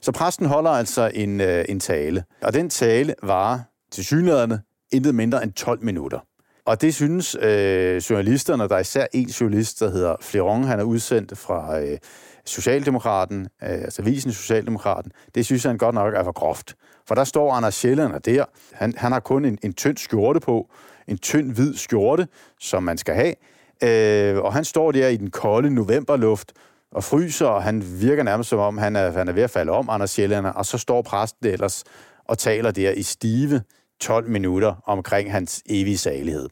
[0.00, 3.62] Så præsten holder altså en, øh, en tale, og den tale var
[3.92, 4.62] til synlæderne
[4.92, 6.18] intet mindre end 12 minutter.
[6.66, 10.84] Og det synes øh, journalisterne, der er især en journalist, der hedder Fleron, han er
[10.84, 11.98] udsendt fra øh,
[12.44, 16.74] Socialdemokraten, øh, altså Visen Socialdemokraten, det synes han godt nok er for groft.
[17.08, 20.70] For der står Anders Sjællander der, han, han har kun en, en tynd skjorte på,
[21.08, 22.28] en tynd hvid skjorte,
[22.60, 23.34] som man skal have,
[23.82, 26.52] øh, og han står der i den kolde novemberluft
[26.92, 29.72] og fryser, og han virker nærmest som om, han er, han er ved at falde
[29.72, 31.84] om, Anders Sjællander, og så står præsten ellers
[32.28, 33.62] og taler der i stive
[34.00, 36.48] 12 minutter omkring hans evige salighed.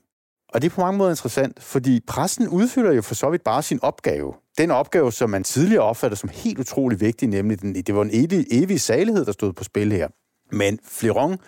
[0.54, 3.62] Og det er på mange måder interessant, fordi præsten udfylder jo for så vidt bare
[3.62, 4.34] sin opgave.
[4.58, 8.10] Den opgave, som man tidligere opfatter som helt utrolig vigtig, nemlig den, det var en
[8.12, 10.08] evig, evig salighed, der stod på spil her.
[10.52, 11.38] Men Fleron,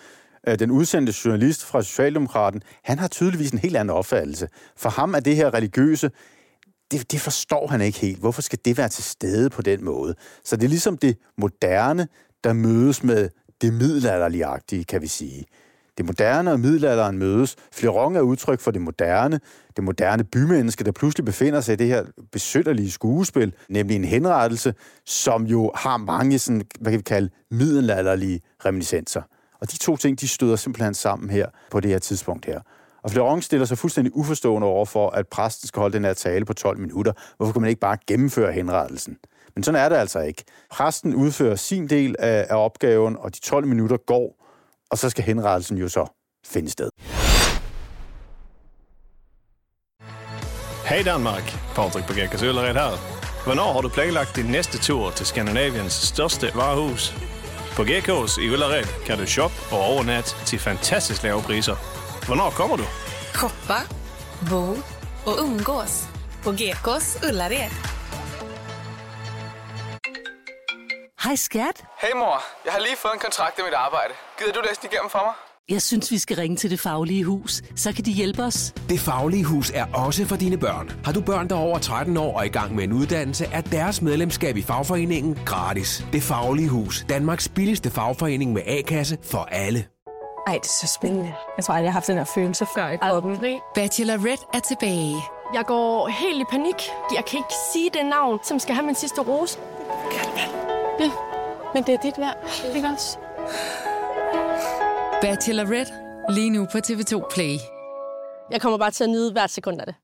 [0.47, 4.47] Øh, den udsendte journalist fra Socialdemokraten, han har tydeligvis en helt anden opfattelse.
[4.77, 6.11] For ham er det her religiøse,
[6.91, 8.19] det, det forstår han ikke helt.
[8.19, 10.15] Hvorfor skal det være til stede på den måde?
[10.43, 12.07] Så det er ligesom det moderne,
[12.43, 13.29] der mødes med
[13.61, 15.45] det middelalderlige kan vi sige.
[15.97, 17.55] Det moderne og middelalderen mødes.
[17.71, 19.39] Fleron er udtryk for det moderne,
[19.75, 24.73] det moderne bymenneske, der pludselig befinder sig i det her besønderlige skuespil, nemlig en henrettelse,
[25.05, 29.21] som jo har mange sådan, hvad kan vi kalde, middelalderlige reminiscenser.
[29.63, 32.59] Og de to ting, de støder simpelthen sammen her på det her tidspunkt her.
[33.03, 36.45] Og Fleron stiller sig fuldstændig uforstående over for, at præsten skal holde den her tale
[36.45, 37.13] på 12 minutter.
[37.37, 39.17] Hvorfor kan man ikke bare gennemføre henrettelsen?
[39.55, 40.43] Men sådan er det altså ikke.
[40.71, 44.45] Præsten udfører sin del af, af opgaven, og de 12 minutter går,
[44.91, 46.05] og så skal henrettelsen jo så
[46.45, 46.89] finde sted.
[50.85, 51.43] Hej Danmark,
[51.75, 53.23] Patrick på Gækkers her.
[53.45, 57.32] Hvornår har du planlagt din næste tur til Skandinaviens største varehus?
[57.75, 61.75] På Gekås i Ullared kan du shoppe og overnatte til fantastisk lave priser.
[62.25, 62.83] Hvornår kommer du?
[63.33, 63.79] Shoppa,
[64.49, 64.63] bo
[65.29, 65.93] och umgås
[66.43, 67.71] på Gekås Ullared.
[71.23, 71.83] Hej skat.
[72.01, 74.13] Hej mor, jeg har lige fået en kontrakt i mit arbejde.
[74.39, 75.33] Gider du læse den igennem for mig?
[75.73, 77.61] Jeg synes, vi skal ringe til Det Faglige Hus.
[77.75, 78.73] Så kan de hjælpe os.
[78.89, 80.91] Det Faglige Hus er også for dine børn.
[81.05, 83.61] Har du børn, der er over 13 år og i gang med en uddannelse, er
[83.61, 86.05] deres medlemskab i fagforeningen gratis.
[86.13, 87.05] Det Faglige Hus.
[87.09, 89.85] Danmarks billigste fagforening med A-kasse for alle.
[90.47, 91.33] Ej, det er så spændende.
[91.57, 93.37] Jeg tror aldrig, jeg har haft den her følelse før i kroppen.
[93.75, 95.15] Bachelorette er tilbage.
[95.53, 96.75] Jeg går helt i panik.
[97.15, 99.59] Jeg kan ikke sige det navn, som skal have min sidste rose.
[100.99, 101.11] Ja,
[101.73, 102.37] men det er dit værd.
[102.75, 103.17] Ikke også?
[105.23, 105.93] Bachelorette,
[106.29, 107.57] lige nu på TV2 Play.
[108.51, 109.95] Jeg kommer bare til at nyde hvert sekund af det.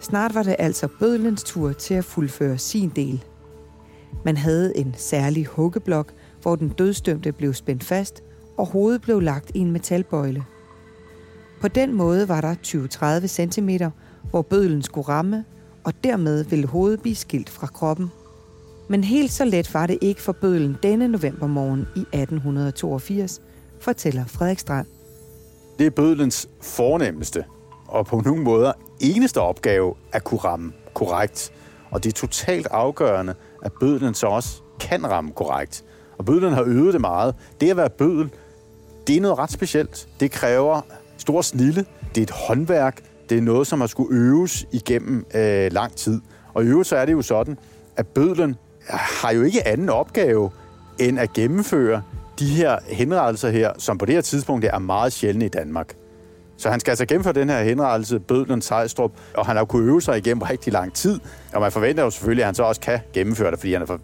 [0.00, 3.24] Snart var det altså bødlens tur til at fuldføre sin del.
[4.24, 8.22] Man havde en særlig huggeblok, hvor den dødstømte blev spændt fast,
[8.58, 10.44] og hovedet blev lagt i en metalbøjle.
[11.60, 12.54] På den måde var der
[13.22, 13.70] 20-30 cm,
[14.30, 15.44] hvor bødlen skulle ramme,
[15.84, 18.10] og dermed ville hovedet blive skilt fra kroppen.
[18.92, 23.40] Men helt så let var det ikke for bødlen denne novembermorgen i 1882,
[23.80, 24.86] fortæller Frederik Strand.
[25.78, 27.44] Det er bødlens fornemmeste
[27.88, 31.52] og på nogle måder eneste opgave at kunne ramme korrekt.
[31.90, 35.84] Og det er totalt afgørende, at bødlen så også kan ramme korrekt.
[36.18, 37.34] Og bødlen har øvet det meget.
[37.60, 38.30] Det at være bødel,
[39.06, 40.08] det er noget ret specielt.
[40.20, 40.80] Det kræver
[41.16, 45.72] stor snille, det er et håndværk, det er noget, som har skulle øves igennem øh,
[45.72, 46.20] lang tid.
[46.54, 47.58] Og i øvrigt så er det jo sådan,
[47.96, 48.56] at bødlen
[48.88, 50.50] har jo ikke anden opgave
[50.98, 52.02] end at gennemføre
[52.38, 55.94] de her henrettelser her, som på det her tidspunkt er meget sjældne i Danmark.
[56.56, 60.02] Så han skal altså gennemføre den her henrettelse, Bødlen Sejstrup, og han har kunnet øve
[60.02, 61.20] sig igennem rigtig lang tid.
[61.54, 63.98] Og man forventer jo selvfølgelig, at han så også kan gennemføre det, fordi han er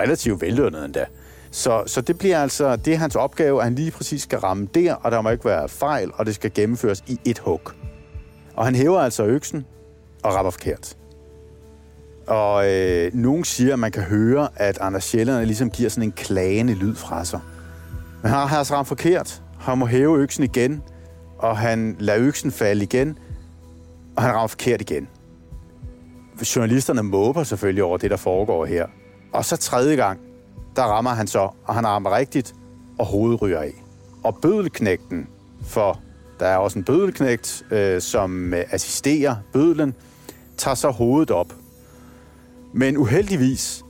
[0.00, 1.04] relativt vellønnet endda.
[1.50, 4.68] Så, så det bliver altså, det er hans opgave, at han lige præcis skal ramme
[4.74, 7.60] der, og der må ikke være fejl, og det skal gennemføres i et hug.
[8.56, 9.64] Og han hæver altså øksen
[10.22, 10.96] og rammer forkert.
[12.30, 16.12] Og øh, nogen siger, at man kan høre, at Anders Sjællerne ligesom giver sådan en
[16.12, 17.40] klagende lyd fra sig.
[18.22, 19.42] Men han har altså ramt forkert.
[19.58, 20.82] Han må hæve øksen igen,
[21.38, 23.18] og han lader øksen falde igen,
[24.16, 25.08] og han rammer forkert igen.
[26.56, 28.86] Journalisterne måber selvfølgelig over det, der foregår her.
[29.32, 30.20] Og så tredje gang,
[30.76, 32.54] der rammer han så, og han rammer rigtigt,
[32.98, 33.72] og hovedet ryger af.
[34.24, 35.28] Og bødelknægten,
[35.62, 36.00] for
[36.40, 39.94] der er også en bødelknægt, øh, som øh, assisterer bødlen,
[40.56, 41.59] tager så hovedet op.
[42.72, 43.84] Men uheldigvis,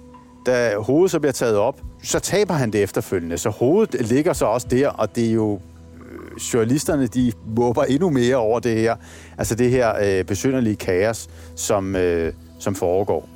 [0.47, 3.39] da hovedet så bliver taget op, så taber han det efterfølgende.
[3.39, 5.61] Så hovedet ligger så også der, og det er jo
[5.95, 8.97] øh, journalisterne, de måber endnu mere over det her.
[9.39, 13.29] Altså det her øh, besynderlige kaos, som, øh, som foregår.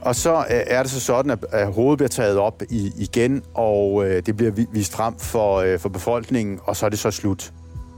[0.00, 3.42] Og så øh, er det så sådan, at, at hovedet bliver taget op i, igen,
[3.54, 7.10] og øh, det bliver vist frem for, øh, for befolkningen, og så er det så
[7.10, 7.52] slut.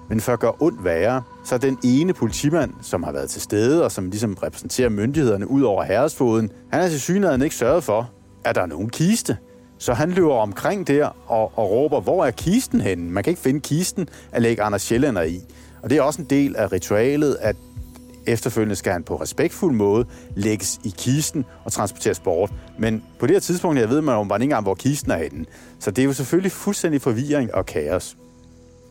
[0.09, 3.85] Men for at gøre ondt værre, så den ene politimand, som har været til stede,
[3.85, 8.11] og som ligesom repræsenterer myndighederne ud over herresfoden, han har til synligheden ikke sørget for,
[8.45, 9.37] at der er nogen kiste.
[9.79, 13.11] Så han løber omkring der og, og råber, hvor er kisten henne?
[13.11, 15.41] Man kan ikke finde kisten at lægge Anders Sjællænder i.
[15.83, 17.57] Og det er også en del af ritualet, at
[18.27, 20.05] efterfølgende skal han på respektfuld måde
[20.37, 22.53] lægges i kisten og transporteres bort.
[22.79, 25.17] Men på det her tidspunkt, jeg ved man jo bare ikke engang, hvor kisten er
[25.17, 25.45] henne.
[25.81, 28.17] Så det er jo selvfølgelig fuldstændig forvirring og kaos.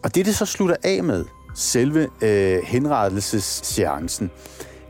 [0.03, 4.31] Og det, det så slutter af med, selve øh, henrettelsesseancen,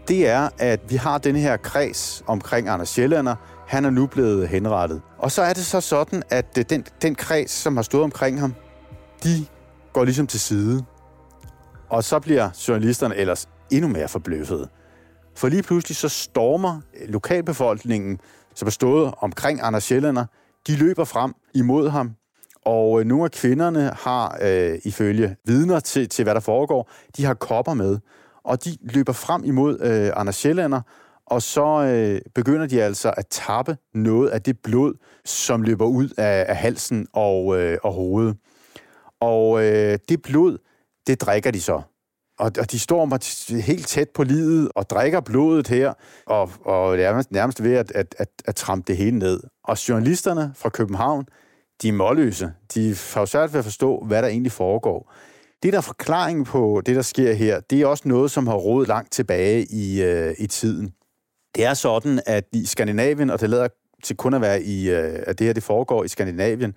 [0.07, 3.36] det er, at vi har den her kreds omkring Anders Sjællander.
[3.68, 5.01] Han er nu blevet henrettet.
[5.18, 8.39] Og så er det så sådan, at øh, den, den kreds, som har stået omkring
[8.39, 8.53] ham,
[9.24, 9.45] de
[9.93, 10.86] går ligesom til side.
[11.89, 14.68] Og så bliver journalisterne ellers endnu mere forbløffede.
[15.36, 18.20] For lige pludselig så stormer øh, lokalbefolkningen,
[18.55, 20.26] som er stået omkring Anders Sjællander,
[20.68, 22.11] de løber frem imod ham,
[22.66, 27.26] og øh, nogle af kvinderne har, øh, ifølge vidner til, til, hvad der foregår, de
[27.26, 27.97] har kopper med.
[28.43, 30.82] Og de løber frem imod øh, Anders Sjællander,
[31.26, 34.93] og så øh, begynder de altså at tappe noget af det blod,
[35.26, 38.38] som løber ud af, af halsen og, øh, og hovedet.
[39.20, 40.57] Og øh, det blod,
[41.07, 41.82] det drikker de så.
[42.39, 45.93] Og, og de står helt tæt på livet og drikker blodet her,
[46.26, 49.39] og, og det er nærmest ved at, at, at, at trampe det hele ned.
[49.64, 51.26] Og journalisterne fra København,
[51.82, 52.51] de er målløse.
[52.74, 55.13] De har jo svært ved at forstå, hvad der egentlig foregår.
[55.63, 58.55] Det, der er forklaringen på det, der sker her, det er også noget, som har
[58.55, 60.93] rodet langt tilbage i, øh, i tiden.
[61.55, 63.67] Det er sådan, at i Skandinavien, og det lader
[64.03, 66.74] til kun at være i, øh, at det her det foregår i Skandinavien,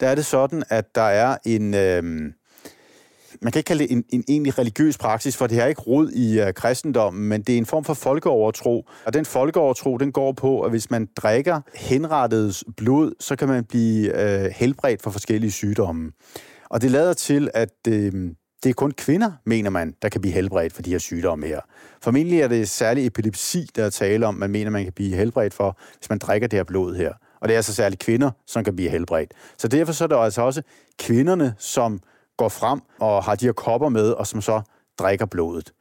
[0.00, 1.74] der er det sådan, at der er en...
[1.74, 2.32] Øh,
[3.40, 6.10] man kan ikke kalde det en, en egentlig religiøs praksis, for det har ikke rod
[6.10, 8.88] i uh, kristendommen, men det er en form for folkeovertro.
[9.04, 13.64] Og den folkeovertro, den går på, at hvis man drikker henrettedes blod, så kan man
[13.64, 16.12] blive uh, helbredt for forskellige sygdomme.
[16.70, 17.94] Og det lader til, at uh,
[18.62, 21.60] det er kun kvinder, mener man, der kan blive helbredt for de her sygdomme her.
[22.02, 25.54] Formentlig er det særlig epilepsi, der er tale om, man mener, man kan blive helbredt
[25.54, 27.12] for, hvis man drikker det her blod her.
[27.40, 29.32] Og det er altså særligt kvinder, som kan blive helbredt.
[29.58, 30.62] Så derfor så er det altså også
[30.98, 32.00] kvinderne, som
[32.38, 34.62] går frem og har de her kopper med, og som så
[34.98, 35.72] drikker blodet.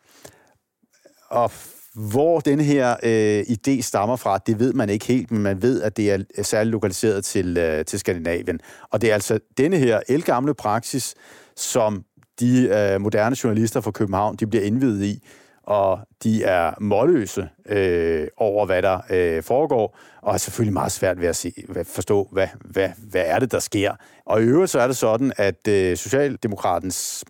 [1.30, 1.52] Og
[1.96, 5.82] hvor den her øh, idé stammer fra, det ved man ikke helt, men man ved,
[5.82, 8.60] at det er øh, særligt lokaliseret til, øh, til Skandinavien.
[8.92, 11.16] Og det er altså denne her elgamle praksis,
[11.56, 12.04] som
[12.40, 15.24] de øh, moderne journalister fra København de bliver indvidet i,
[15.64, 21.22] og de er målløse øh, over, hvad der øh, foregår, og er selvfølgelig meget svært
[21.22, 23.96] ved at se, hvad, forstå, hvad, hvad, hvad er det, der sker.
[24.26, 27.26] Og i øvrigt så er det sådan, at øh, Socialdemokratens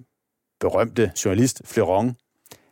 [0.59, 2.15] berømte journalist, Fleron,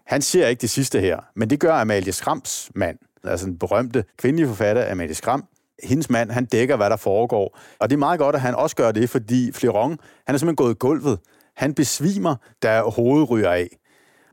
[0.05, 4.03] han ser ikke det sidste her, men det gør Amalie Skrams mand, altså den berømte
[4.17, 5.45] kvindelige forfatter Amalie Skram.
[5.83, 7.57] Hendes mand, han dækker, hvad der foregår.
[7.79, 10.55] Og det er meget godt, at han også gør det, fordi Fleron, han er simpelthen
[10.55, 11.19] gået i gulvet.
[11.55, 13.77] Han besvimer, da hovedet ryger af.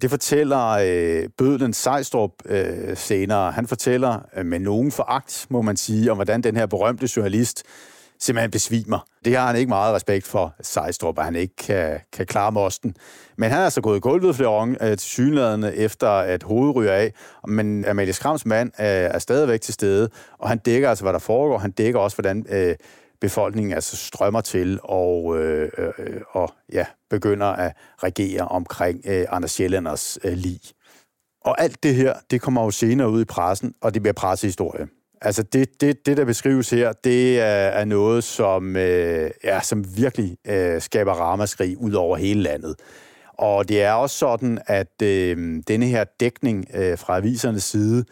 [0.02, 3.52] Det fortæller øh, Bødlen Sejstrup øh, senere.
[3.52, 7.62] Han fortæller øh, med nogen foragt, må man sige, om hvordan den her berømte journalist
[8.20, 9.06] simpelthen besvimer.
[9.24, 12.96] Det har han ikke meget respekt for, Sejstrup, at han ikke kan, kan klare mosten.
[13.36, 16.76] Men han er altså gået i gulvet flere gange øh, til synlædende efter at hovedet
[16.76, 17.12] ryger af.
[17.48, 21.18] Men Amalie Skrams mand øh, er stadigvæk til stede, og han dækker altså, hvad der
[21.18, 21.58] foregår.
[21.58, 22.74] Han dækker også, hvordan øh,
[23.20, 29.26] befolkningen altså strømmer til og, øh, øh, øh, og ja, begynder at regere omkring øh,
[29.28, 30.60] Anders Sjællanders øh, lig.
[31.44, 34.86] Og alt det her, det kommer jo senere ud i pressen, og det bliver pressehistorie.
[35.20, 39.96] Altså det, det, det der beskrives her, det er, er noget, som, øh, ja, som
[39.96, 42.74] virkelig øh, skaber ramaskrig ud over hele landet.
[43.38, 48.04] Og det er også sådan, at øh, denne her dækning øh, fra avisernes side,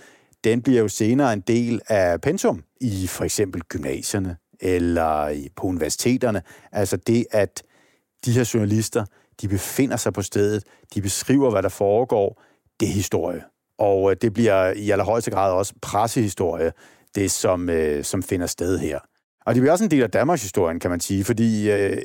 [0.44, 6.42] den bliver jo senere en del af pensum i for eksempel gymnasierne, eller på universiteterne.
[6.72, 7.62] Altså det, at
[8.24, 9.04] de her journalister,
[9.40, 12.42] de befinder sig på stedet, de beskriver, hvad der foregår,
[12.80, 13.42] det er historie.
[13.78, 16.72] Og øh, det bliver i allerhøjeste grad også pressehistorie,
[17.14, 18.98] det som, øh, som finder sted her.
[19.46, 21.96] Og det bliver også en del af Danmarks historien, kan man sige, fordi øh,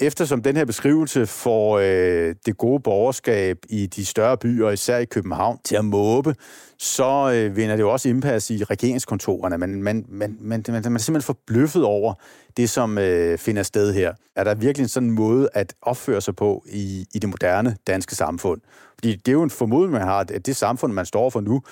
[0.00, 5.04] eftersom den her beskrivelse får øh, det gode borgerskab i de større byer, især i
[5.04, 6.34] København, til at måbe,
[6.78, 9.58] så øh, vinder det jo også indpas i regeringskontorerne.
[9.58, 12.14] Man, man, man, man, man, man er simpelthen forbløffet over
[12.56, 14.12] det, som øh, finder sted her.
[14.36, 18.14] Er der virkelig en sådan måde at opføre sig på i, i det moderne danske
[18.14, 18.60] samfund?
[18.94, 21.62] Fordi det er jo en formodning, man har, at det samfund, man står for nu,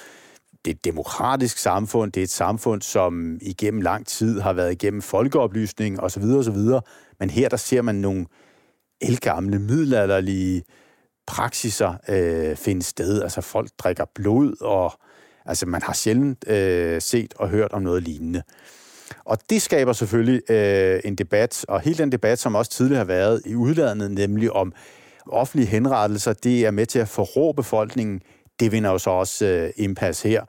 [0.65, 4.73] det er et demokratisk samfund, det er et samfund, som igennem lang tid har været
[4.73, 6.23] igennem folkeoplysning osv.
[6.23, 6.59] osv.
[7.21, 8.27] Men her der ser man nogle
[9.01, 10.63] elgamle, middelalderlige
[11.27, 13.23] praksiser øh, finde sted.
[13.23, 14.93] Altså folk drikker blod, og
[15.47, 18.43] altså man har sjældent øh, set og hørt om noget lignende.
[19.25, 23.05] Og det skaber selvfølgelig øh, en debat, og hele den debat, som også tidligere har
[23.05, 24.73] været i udlandet, nemlig om
[25.27, 28.21] offentlige henrettelser, det er med til at forrå befolkningen
[28.61, 30.45] det vinder jo så også øh, indpas her.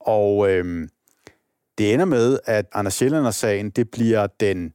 [0.00, 0.88] Og øh,
[1.78, 4.72] det ender med, at Anders Sjællander-sagen, det bliver den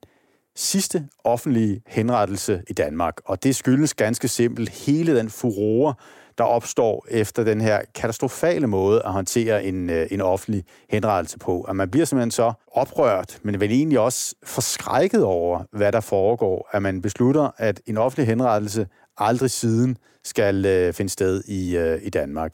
[0.55, 3.13] sidste offentlige henrettelse i Danmark.
[3.25, 5.93] Og det skyldes ganske simpelt hele den furore,
[6.37, 11.61] der opstår efter den her katastrofale måde at håndtere en, øh, en offentlig henrettelse på.
[11.61, 16.69] At man bliver simpelthen så oprørt, men vel egentlig også forskrækket over, hvad der foregår,
[16.71, 18.87] at man beslutter, at en offentlig henrettelse
[19.19, 22.53] aldrig siden skal øh, finde sted i, øh, i Danmark.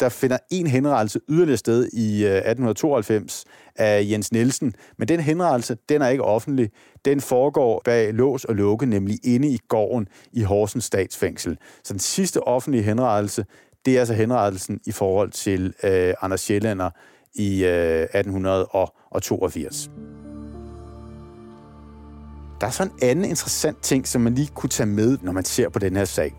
[0.00, 3.44] Der finder en henrettelse yderligere sted i øh, 1892
[3.76, 6.70] af Jens Nielsen, men den henrettelse, den er ikke offentlig.
[7.04, 11.58] Den foregår bag lås og lukke, nemlig inde i gården i Horsens statsfængsel.
[11.84, 13.44] Så den sidste offentlige henrettelse,
[13.86, 16.90] det er altså henrettelsen i forhold til øh, Anders Sjællander
[17.34, 19.90] i øh, 1882.
[22.62, 25.44] Der er så en anden interessant ting, som man lige kunne tage med, når man
[25.44, 26.34] ser på den her sag.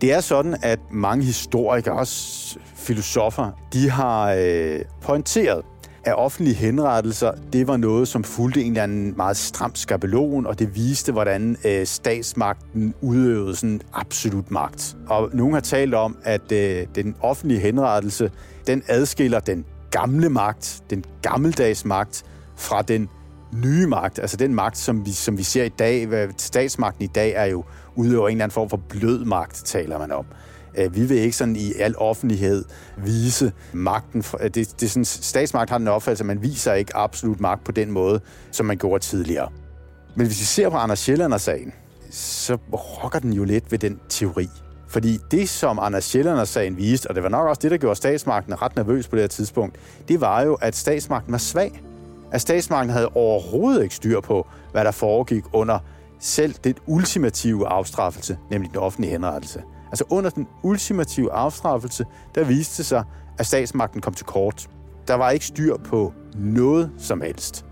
[0.00, 5.62] Det er sådan, at mange historikere, også filosofer, de har øh, pointeret,
[6.04, 10.58] at offentlige henrettelser, det var noget, som fulgte en eller anden meget stram skabelon, og
[10.58, 14.96] det viste, hvordan øh, statsmagten udøvede sådan absolut magt.
[15.08, 18.30] Og nogen har talt om, at øh, den offentlige henrettelse,
[18.66, 22.24] den adskiller den gamle magt, den gammeldags magt,
[22.56, 23.08] fra den
[23.52, 26.28] nye magt, altså den magt, som vi, som vi ser i dag.
[26.38, 27.64] Statsmagten i dag er jo
[27.96, 30.26] udøver en eller anden form for blød magt, taler man om.
[30.78, 32.64] Øh, vi vil ikke sådan i al offentlighed
[32.96, 34.24] vise magten.
[34.40, 37.64] Øh, det, det er sådan, statsmagt har den opfattelse, at man viser ikke absolut magt
[37.64, 38.20] på den måde,
[38.50, 39.48] som man gjorde tidligere.
[40.16, 41.72] Men hvis vi ser på Anders Sjællander-sagen,
[42.10, 44.48] så rokker den jo lidt ved den teori.
[44.88, 48.62] Fordi det, som Anders Sjællander-sagen viste, og det var nok også det, der gjorde statsmagten
[48.62, 49.76] ret nervøs på det her tidspunkt,
[50.08, 51.82] det var jo, at statsmagten var svag.
[52.32, 55.78] At statsmagten havde overhovedet ikke styr på, hvad der foregik under
[56.18, 59.62] selv den ultimative afstraffelse, nemlig den offentlige henrettelse.
[59.86, 62.04] Altså under den ultimative afstraffelse,
[62.34, 63.04] der viste det sig,
[63.38, 64.68] at statsmagten kom til kort.
[65.08, 67.64] Der var ikke styr på noget som helst.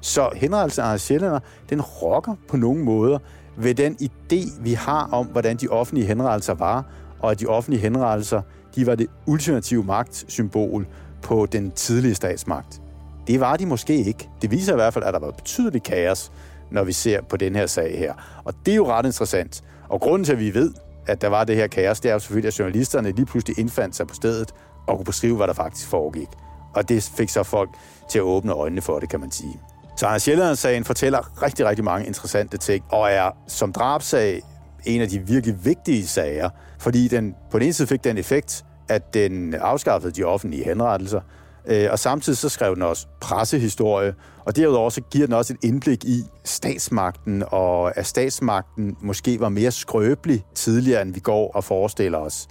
[0.00, 1.38] Så henrettelsen af sjældner,
[1.70, 3.18] den rokker på nogle måder
[3.56, 6.84] ved den idé, vi har om, hvordan de offentlige henrettelser var,
[7.20, 8.42] og at de offentlige henrettelser,
[8.76, 10.86] de var det ultimative magtsymbol
[11.22, 12.82] på den tidlige statsmagt.
[13.30, 14.28] Det var de måske ikke.
[14.42, 16.32] Det viser i hvert fald, at der var betydeligt kaos,
[16.70, 18.14] når vi ser på den her sag her.
[18.44, 19.62] Og det er jo ret interessant.
[19.88, 20.74] Og grunden til, at vi ved,
[21.06, 23.96] at der var det her kaos, det er jo selvfølgelig, at journalisterne lige pludselig indfandt
[23.96, 24.52] sig på stedet
[24.86, 26.28] og kunne beskrive, hvad der faktisk foregik.
[26.74, 27.70] Og det fik så folk
[28.10, 29.60] til at åbne øjnene for det, kan man sige.
[29.96, 34.42] Så Anders Sjælland-sagen fortæller rigtig, rigtig mange interessante ting, og er som drabsag
[34.84, 38.64] en af de virkelig vigtige sager, fordi den på den ene side fik den effekt,
[38.88, 41.20] at den afskaffede de offentlige henrettelser,
[41.66, 45.58] Øh, og samtidig så skrev den også pressehistorie, og derudover så giver den også et
[45.64, 51.64] indblik i statsmagten, og at statsmagten måske var mere skrøbelig tidligere, end vi går og
[51.64, 52.48] forestiller os.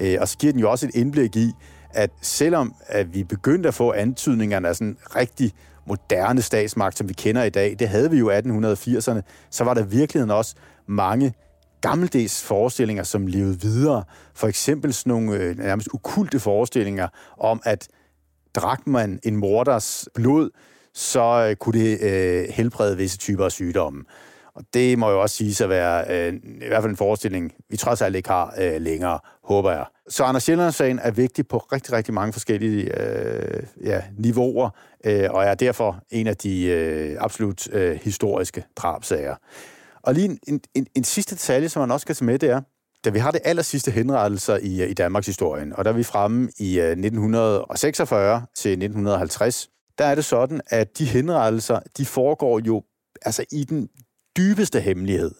[0.00, 1.52] Øh, og så giver den jo også et indblik i,
[1.90, 5.52] at selvom at vi begyndte at få antydningerne af sådan rigtig
[5.86, 9.74] moderne statsmagt, som vi kender i dag, det havde vi jo i 1880'erne, så var
[9.74, 10.54] der virkeligheden også
[10.86, 11.34] mange
[11.80, 14.04] gammeldags forestillinger, som levede videre.
[14.34, 17.88] For eksempel sådan nogle øh, nærmest ukulte forestillinger om, at
[18.54, 20.50] drak man en morders blod,
[20.94, 24.04] så øh, kunne det øh, helbrede visse typer af sygdomme.
[24.54, 27.76] Og det må jo også sige at være øh, i hvert fald en forestilling, vi
[27.76, 29.84] trods alt ikke har øh, længere, håber jeg.
[30.08, 34.70] Så Anders Sjælland-sagen er vigtig på rigtig, rigtig mange forskellige øh, ja, niveauer,
[35.04, 39.34] øh, og er derfor en af de øh, absolut øh, historiske drabsager.
[40.02, 42.50] Og lige en, en, en, en sidste detalje, som man også skal tage med, det
[42.50, 42.60] er,
[43.04, 45.94] da vi har det aller sidste henrettelser i, øh, i Danmarks historien, og der er
[45.94, 49.68] vi fremme i øh, 1946 til 1950,
[49.98, 52.82] der er det sådan, at de henrettelser, de foregår jo
[53.22, 53.88] altså i den
[54.36, 55.34] dybeste hemmelighed.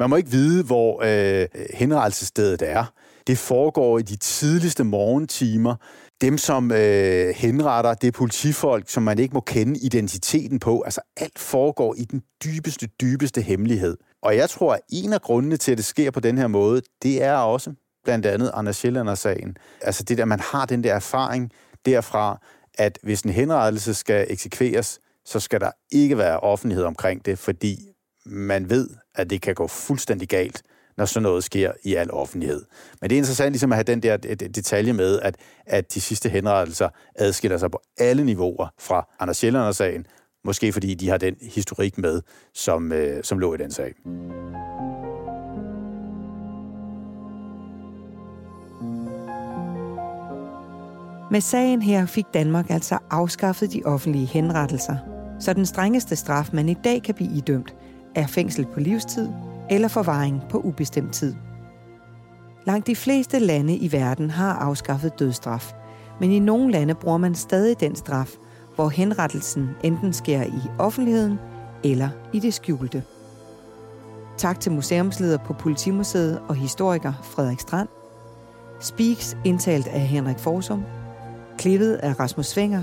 [0.00, 2.84] Man må ikke vide, hvor øh, henrettelsestedet er.
[3.26, 5.74] Det foregår i de tidligste morgentimer.
[6.20, 10.80] Dem, som øh, henretter, det er politifolk, som man ikke må kende identiteten på.
[10.80, 13.96] Altså alt foregår i den dybeste, dybeste hemmelighed.
[14.24, 16.82] Og jeg tror, at en af grundene til, at det sker på den her måde,
[17.02, 17.72] det er også
[18.04, 19.56] blandt andet Anders Schellander-sagen.
[19.80, 21.52] Altså det der, man har den der erfaring
[21.86, 22.40] derfra,
[22.74, 27.78] at hvis en henrettelse skal eksekveres, så skal der ikke være offentlighed omkring det, fordi
[28.26, 30.62] man ved, at det kan gå fuldstændig galt,
[30.96, 32.64] når sådan noget sker i al offentlighed.
[33.00, 36.00] Men det er interessant ligesom at have den der øh, detalje med, at, at de
[36.00, 40.06] sidste henrettelser adskiller sig på alle niveauer fra Anders Schellander-sagen,
[40.44, 42.22] måske fordi de har den historik med,
[42.52, 43.94] som, øh, som lå i den sag.
[51.30, 54.96] Med sagen her fik Danmark altså afskaffet de offentlige henrettelser,
[55.40, 57.74] så den strengeste straf, man i dag kan blive idømt,
[58.14, 59.28] er fængsel på livstid
[59.70, 61.34] eller forvaring på ubestemt tid.
[62.66, 65.72] Langt de fleste lande i verden har afskaffet dødsstraf,
[66.20, 68.36] men i nogle lande bruger man stadig den straf,
[68.74, 71.38] hvor henrettelsen enten sker i offentligheden
[71.84, 73.02] eller i det skjulte.
[74.36, 77.88] Tak til museumsleder på Politimuseet og historiker Frederik Strand.
[78.80, 80.84] Speaks indtalt af Henrik Forsum
[81.58, 82.82] Klippet af Rasmus Svinger.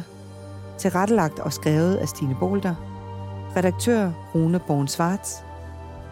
[0.78, 2.76] Tilrettelagt og skrevet af Stine Bolter.
[3.56, 5.44] Redaktør Rune Born Svarts.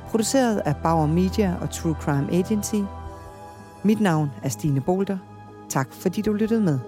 [0.10, 2.76] Produceret af Bauer Media og True Crime Agency.
[3.84, 5.18] Mit navn er Stine Bolter.
[5.70, 6.80] Tak fordi du lyttede med.